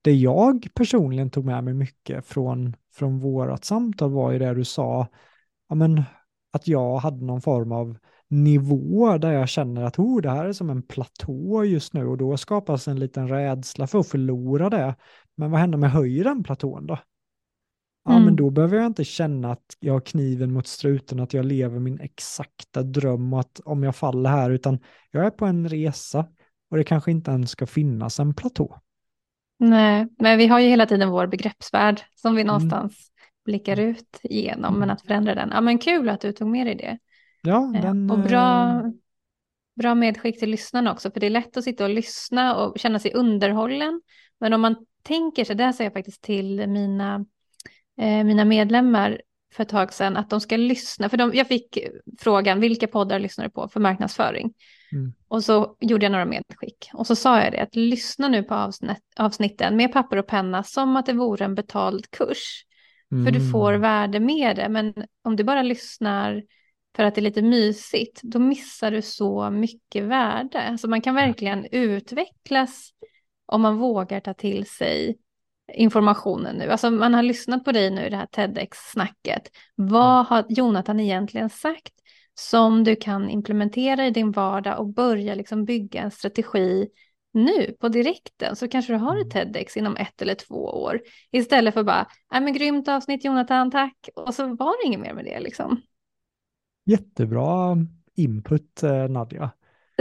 [0.03, 4.65] Det jag personligen tog med mig mycket från, från vårat samtal var ju det du
[4.65, 5.07] sa,
[5.69, 6.03] ja, men,
[6.53, 7.97] att jag hade någon form av
[8.29, 12.19] nivå där jag känner att oh, det här är som en platå just nu och
[12.19, 14.95] då skapas en liten rädsla för att förlora det.
[15.37, 16.99] Men vad händer med höjden platån då?
[18.11, 18.25] Ja, mm.
[18.25, 21.79] men då behöver jag inte känna att jag har kniven mot struten, att jag lever
[21.79, 24.79] min exakta dröm och att om jag faller här, utan
[25.11, 26.27] jag är på en resa
[26.71, 28.81] och det kanske inte ens ska finnas en platå.
[29.59, 32.47] Nej, men vi har ju hela tiden vår begreppsvärld som vi mm.
[32.47, 33.31] någonstans mm.
[33.45, 34.91] blickar ut igenom, men mm.
[34.91, 35.51] att förändra den.
[35.53, 36.99] Ja, men kul att du tog med dig det.
[37.43, 38.11] Ja, eh, den...
[38.11, 38.91] Och bra, eh,
[39.77, 42.99] bra medskick till lyssnarna också, för det är lätt att sitta och lyssna och känna
[42.99, 44.01] sig underhållen.
[44.41, 47.27] Men om man tänker sig, det säger jag faktiskt till mina
[48.01, 49.21] mina medlemmar
[49.55, 51.79] för ett tag sedan att de ska lyssna, för de, jag fick
[52.19, 54.53] frågan vilka poddar lyssnar du på för marknadsföring?
[54.93, 55.13] Mm.
[55.29, 58.55] Och så gjorde jag några medskick och så sa jag det att lyssna nu på
[58.55, 62.65] avsnitt, avsnitten med papper och penna som att det vore en betald kurs.
[63.13, 63.25] Mm.
[63.25, 63.81] För du får mm.
[63.81, 64.95] värde med det, men
[65.25, 66.43] om du bara lyssnar
[66.97, 70.63] för att det är lite mysigt, då missar du så mycket värde.
[70.63, 72.91] Alltså man kan verkligen utvecklas
[73.47, 75.19] om man vågar ta till sig
[75.75, 76.71] informationen nu?
[76.71, 79.43] Alltså man har lyssnat på dig nu i det här TEDx-snacket.
[79.75, 80.27] Vad mm.
[80.29, 81.93] har Jonathan egentligen sagt
[82.35, 86.89] som du kan implementera i din vardag och börja liksom bygga en strategi
[87.33, 89.53] nu på direkten så kanske du har ett mm.
[89.53, 91.01] TEDx inom ett eller två år
[91.31, 95.15] istället för bara, nej men grymt avsnitt Jonathan, tack och så var det inget mer
[95.15, 95.81] med det liksom.
[96.87, 97.77] Jättebra
[98.15, 99.51] input eh, Nadja.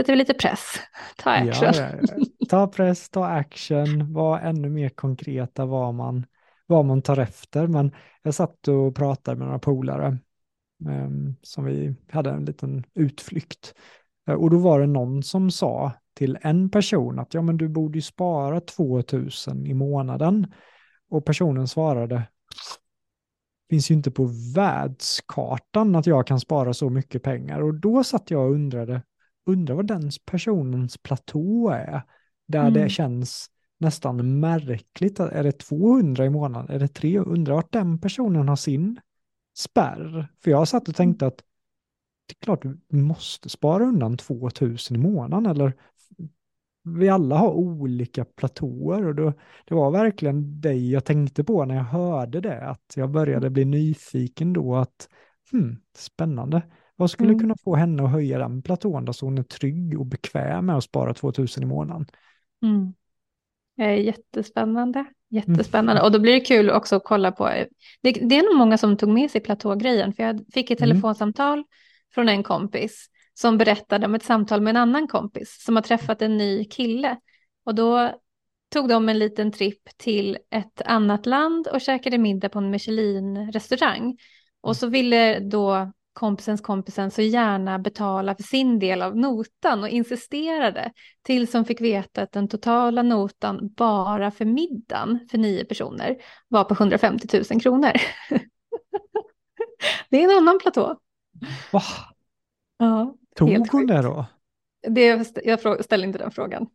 [0.00, 0.76] Sätter vi lite press,
[1.16, 1.72] ta action.
[1.74, 6.26] Ja, ta press, ta action, var ännu mer konkreta vad man,
[6.66, 7.66] vad man tar efter.
[7.66, 7.92] Men
[8.22, 10.18] jag satt och pratade med några polare
[10.86, 13.74] um, som vi hade en liten utflykt.
[14.30, 17.68] Uh, och då var det någon som sa till en person att ja men du
[17.68, 20.52] borde ju spara 2000 i månaden.
[21.10, 22.22] Och personen svarade
[23.70, 27.60] finns ju inte på världskartan att jag kan spara så mycket pengar.
[27.60, 29.02] Och då satt jag och undrade,
[29.46, 32.02] undrar vad den personens platå är.
[32.48, 32.74] Där mm.
[32.74, 35.20] det känns nästan märkligt.
[35.20, 36.76] Är det 200 i månaden?
[36.76, 37.54] Är det 300?
[37.54, 39.00] Vart den personen har sin
[39.58, 40.28] spärr?
[40.44, 41.42] För jag satt och tänkte att
[42.26, 45.46] det är klart du måste spara undan 2000 i månaden.
[45.46, 45.74] Eller
[46.82, 49.32] vi alla har olika platåer och då,
[49.64, 52.68] det var verkligen dig jag tänkte på när jag hörde det.
[52.68, 55.08] Att jag började bli nyfiken då att
[55.52, 56.62] hmm, spännande.
[57.00, 57.40] Vad skulle mm.
[57.40, 60.76] kunna få henne att höja den platån då så hon är trygg och bekväm med
[60.76, 62.06] att spara 2000 i månaden?
[62.62, 62.94] Mm.
[64.04, 66.00] Jättespännande, jättespännande.
[66.00, 66.04] Mm.
[66.04, 67.44] Och då blir det kul också att kolla på,
[68.02, 70.90] det, det, är nog många som tog med sig platågrejen, för jag fick ett mm.
[70.90, 71.64] telefonsamtal
[72.14, 76.22] från en kompis som berättade om ett samtal med en annan kompis som har träffat
[76.22, 77.16] en ny kille.
[77.64, 78.10] Och då
[78.72, 84.16] tog de en liten tripp till ett annat land och käkade middag på en Michelin-restaurang.
[84.60, 89.88] Och så ville då kompisens kompisen så gärna betala för sin del av notan och
[89.88, 90.92] insisterade
[91.22, 96.16] tills hon fick veta att den totala notan bara för middagen för nio personer
[96.48, 97.92] var på 150 000 kronor.
[100.10, 100.98] det är en annan platå.
[101.72, 101.82] Va?
[102.78, 103.88] Ja, Tog hon sjukt.
[103.88, 104.26] det då?
[104.88, 106.66] Det, jag ställer inte den frågan.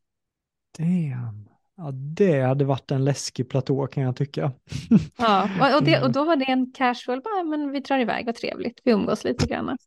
[0.77, 1.44] Damn.
[1.77, 4.51] Ja, det hade varit en läskig platå kan jag tycka.
[5.17, 8.35] Ja, och, det, och då var det en casual, bara, men vi drar iväg, vad
[8.35, 9.77] trevligt, vi umgås lite grann.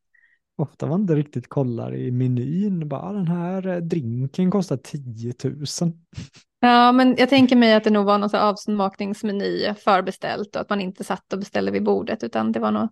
[0.57, 5.65] Ofta man inte riktigt kollar i menyn, bara den här eh, drinken kostar 10 000.
[6.61, 10.81] Ja, men jag tänker mig att det nog var någon avsmakningsmeny förbeställt och att man
[10.81, 12.89] inte satt och beställde vid bordet, utan det var nog,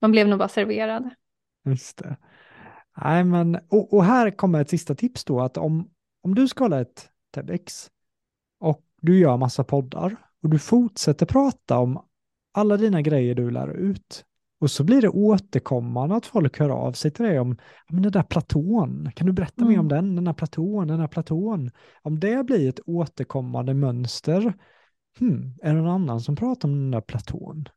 [0.00, 1.10] man blev nog bara serverad.
[1.64, 2.16] Just det.
[3.04, 5.90] Nej, men, och, och här kommer ett sista tips då, att om,
[6.22, 7.90] om du ska hålla ett TEDx
[8.60, 12.04] och du gör massa poddar och du fortsätter prata om
[12.52, 14.24] alla dina grejer du lär ut
[14.60, 17.56] och så blir det återkommande att folk hör av sig till dig om
[17.88, 19.88] men den där platån, kan du berätta mer om Mm.
[19.88, 21.70] den, den här platån, den här platån.
[22.02, 24.54] Om det blir ett återkommande mönster,
[25.18, 27.68] hmm, är det någon annan som pratar om den där platån?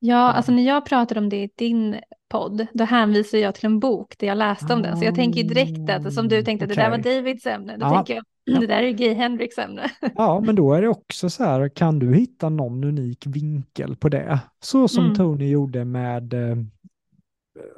[0.00, 1.96] Ja, alltså när jag pratar om det i din
[2.28, 4.96] podd, då hänvisar jag till en bok där jag läste om den.
[4.96, 7.16] Så jag tänker ju direkt att, som du tänkte, det där var Okej.
[7.16, 7.94] Davids ämne, då Ja.
[7.94, 8.60] tänker jag, Ja.
[8.60, 9.90] det där är Gay Hendricks ämne.
[10.16, 14.08] Ja, men då är det också så här, kan du hitta någon unik vinkel på
[14.08, 14.40] det?
[14.60, 15.16] Så som Mm.
[15.16, 16.56] Tony gjorde med eh,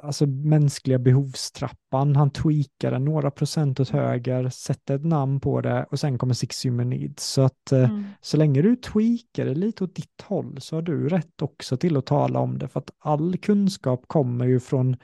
[0.03, 2.15] alltså mänskliga behovstrappan.
[2.15, 6.65] Han tweakade några procent åt höger, sätter ett namn på det och sen kommer Six
[6.65, 7.23] Human Needs.
[7.25, 8.03] Så att eh, Mm.
[8.21, 11.97] så länge du tweakar det lite åt ditt håll så har du rätt också till
[11.97, 12.67] att tala om det.
[12.67, 14.97] För att all kunskap kommer ju från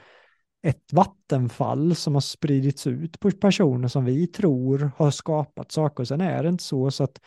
[0.62, 6.04] ett vattenfall som har spridits ut på personer som vi tror har skapat saker.
[6.04, 7.20] Sen är det inte så, så att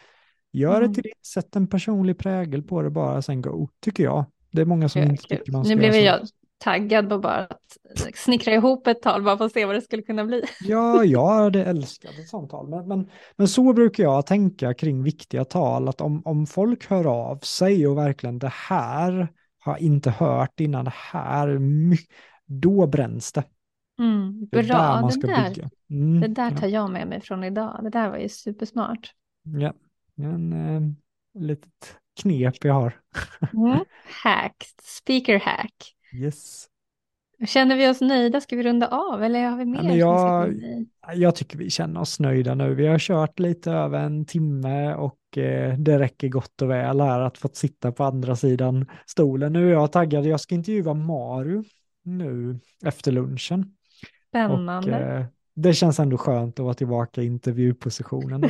[0.52, 0.88] gör Mm.
[0.90, 4.26] det till ditt, sätt en personlig prägel på det bara, sen go, tycker jag.
[4.52, 6.20] Det är många som inte tycker man ska Nu blev jag
[6.62, 7.78] taggad på bara att
[8.16, 10.44] snickra ihop ett tal bara för att se vad det skulle kunna bli.
[10.60, 12.70] Ja, jag hade älskat ett sånt tal.
[12.70, 17.06] Men, men, men så brukar jag tänka kring viktiga tal, att om, om folk hör
[17.06, 19.28] av sig och verkligen det här
[19.60, 21.60] har jag inte hört innan, det här,
[22.46, 23.44] då bränns det.
[24.00, 25.70] Mm, Det är bra, där man det ska där, bygga.
[25.90, 27.80] Mm, det där tar jag med mig från idag.
[27.84, 29.14] Det där var ju supersmart.
[29.44, 29.74] Ja,
[30.18, 30.82] en eh,
[31.42, 33.00] litet knep jag har.
[33.54, 33.86] Mm.
[34.24, 35.96] Hack, speaker hack.
[36.14, 36.68] Yes.
[37.48, 38.42] Känner vi oss nöjda?
[38.42, 39.80] Ska vi runda av eller har vi mer?
[39.80, 40.54] ska jag-?
[41.16, 42.76] Jag tycker vi känner oss nöjda nu.
[42.76, 47.20] Vi har kört lite över en timme och eh, det räcker gott och väl här
[47.20, 49.54] att få sitta på andra sidan stolen.
[49.54, 50.26] Nu är jag taggad.
[50.26, 51.64] Jag ska intervjua Maru
[52.04, 53.60] nu efter lunchen.
[53.62, 54.98] Och Spännande.
[54.98, 58.44] eh, det känns ändå skönt att vara tillbaka i intervjupositionen.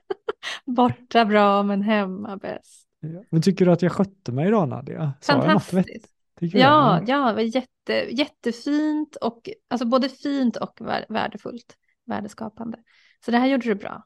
[0.66, 2.88] Borta bra men hemma bäst.
[3.00, 3.22] Ja.
[3.30, 5.12] Men tycker du att jag skötte mig idag Nadia?
[5.20, 6.13] Sa Fantastiskt.
[6.40, 7.12] Ja, det?
[7.12, 12.78] ja, det var jätte, jättefint och alltså både fint och vär- värdefullt, värdeskapande.
[13.24, 14.04] Så det här gjorde du bra.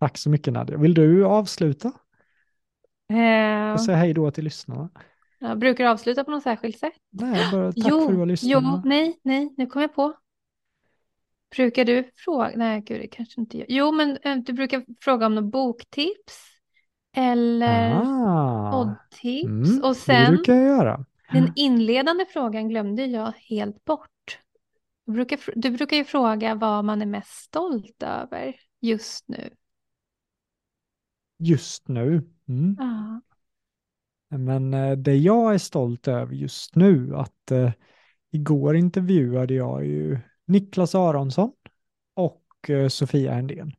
[0.00, 0.76] Tack så mycket Nadia.
[0.78, 1.92] Vill du avsluta?
[3.10, 4.90] Eh, Och säga hej då till lyssnarna?
[5.38, 6.92] jag brukar avsluta på något särskilt sätt.
[7.10, 8.50] Nej, bara tack jo, för att du har lyssnat.
[8.52, 10.14] jo, nej, nej, nu kom jag på.
[11.56, 12.52] Brukar du fråga?
[12.56, 13.66] Nej, gud, det kanske inte jag.
[13.68, 16.38] Jo, men eh, du brukar fråga om något boktips
[17.16, 19.46] eller Ah, poddtips.
[19.46, 21.04] mm, och det sen brukar jag göra.
[21.32, 24.38] Den inledande frågan glömde jag helt bort.
[25.06, 29.50] Du brukar, du brukar ju fråga vad man är mest stolt över just nu.
[31.38, 32.30] Just nu.
[32.48, 32.76] Mm.
[32.78, 33.20] Ja.
[34.38, 37.72] Men eh, det jag är stolt över just nu, att eh,
[38.30, 41.52] igår intervjuade jag ju Niklas Aronsson
[42.14, 43.72] och eh, Sofia Hendén.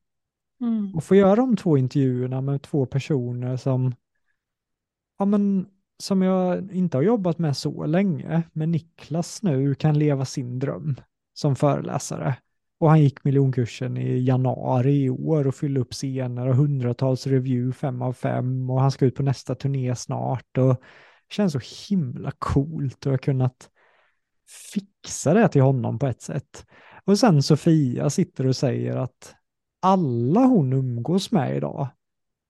[0.61, 0.95] Mm.
[0.95, 3.95] Och få göra de två intervjuerna med två personer som,
[5.17, 5.67] ja men,
[5.99, 10.95] som jag inte har jobbat med så länge, men Niklas nu kan leva sin dröm
[11.33, 12.35] som föreläsare.
[12.79, 17.73] Och han gick miljonkursen i januari i år och fyllde upp scener och hundratals review,
[17.73, 20.75] fem av fem och han ska ut på nästa turné snart och
[21.27, 23.69] det känns så himla coolt att ha kunnat
[24.73, 26.65] fixa det till honom på ett sätt.
[27.05, 29.35] Och sen Sofia sitter och säger att
[29.81, 31.87] alla hon umgås med idag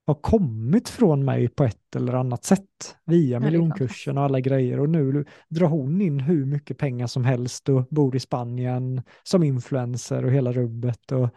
[0.05, 4.79] har kommit från mig på ett eller annat sätt via miljonkursen och alla grejer.
[4.79, 9.43] Och nu drar hon in hur mycket pengar som helst och bor i Spanien som
[9.43, 11.11] influencer och hela rubbet.
[11.11, 11.29] Och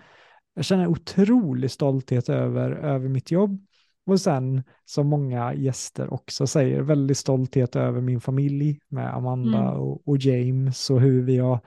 [0.55, 3.67] jag känner otrolig stolthet över, över mitt jobb.
[4.07, 9.81] Och sen som många gäster också säger väldigt stolthet över min familj med Amanda Mm.
[9.81, 11.61] och, och James och hur vi har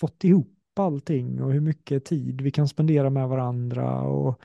[0.00, 4.00] fått ihop allting och hur mycket tid vi kan spendera med varandra.
[4.00, 4.40] Och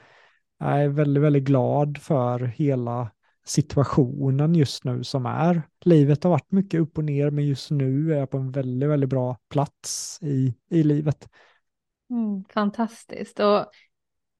[0.60, 3.12] jag är väldigt, väldigt glad för hela
[3.45, 5.62] situationen just nu som är.
[5.86, 8.89] Livet har varit mycket upp och ner, men just nu är jag på en väldigt,
[8.89, 11.30] väldigt bra plats i, i livet.
[12.10, 13.39] Mm, fantastiskt.
[13.39, 13.66] Och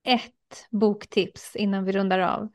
[0.04, 2.50] ett boktips innan vi rundar av.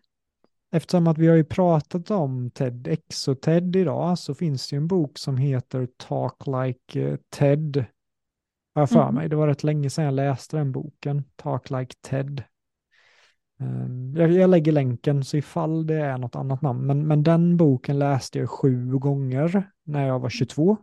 [0.72, 4.78] eftersom att vi har ju pratat om TEDx och TED idag så finns det ju
[4.78, 7.84] en bok som heter Talk Like eh, TED.
[8.74, 9.14] Har jag för Mm.
[9.14, 9.28] mig.
[9.28, 12.42] Det var rätt länge sedan jag läste den boken, Talk Like TED.
[13.60, 16.86] Ehm, Jag, jag lägger länken så ifall det är något annat namn.
[16.86, 20.76] Men, men den boken läste jag sju gånger när jag var 22.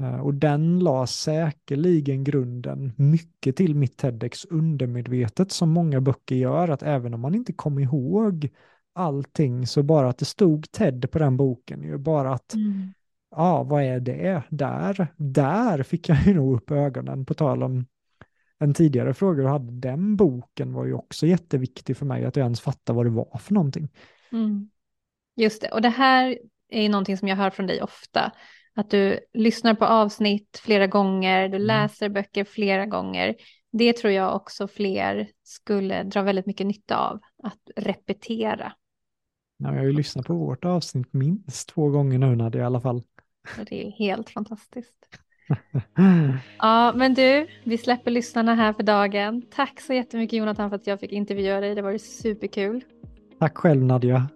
[0.00, 6.68] Eh, Och den la säkerligen grunden mycket till mitt TEDx undermedvetet som många böcker gör.
[6.68, 8.48] Att även om man inte kom ihåg
[8.92, 11.82] allting så bara att det stod TED på den boken.
[11.82, 12.94] Ju bara att, Mm.
[13.36, 14.42] ja vad är det?
[14.50, 17.86] Där, där fick jag ju nog upp ögonen på tal om
[18.60, 19.72] en tidigare fråga du hade.
[19.72, 23.38] Den boken var ju också jätteviktig för mig att jag ens fattade vad det var
[23.38, 23.88] för någonting.
[24.32, 24.70] Mm.
[25.36, 26.38] Just det, och det här
[26.68, 28.32] är ju någonting som jag hör från dig ofta.
[28.74, 31.66] Att du lyssnar på avsnitt flera gånger, du Mm.
[31.66, 33.34] läser böcker flera gånger.
[33.72, 38.72] Det tror jag också fler skulle dra väldigt mycket nytta av, att repetera.
[39.56, 42.80] Ja, Jag har ju lyssnat på vårt avsnitt minst två gånger nu Nadia i alla
[42.80, 43.02] fall.
[43.68, 45.06] Det är helt fantastiskt.
[46.58, 49.42] Ja, men du, vi släpper lyssnarna här för dagen.
[49.50, 51.74] Tack så jättemycket Jonathan för att jag fick intervjua dig.
[51.74, 52.84] Det var superkul.
[53.38, 54.28] Tack själv Nadia.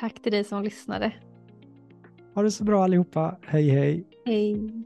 [0.00, 1.12] Tack till dig som lyssnade.
[2.34, 3.36] Ha det så bra allihopa.
[3.46, 4.04] Hej hej.
[4.26, 4.84] Hej.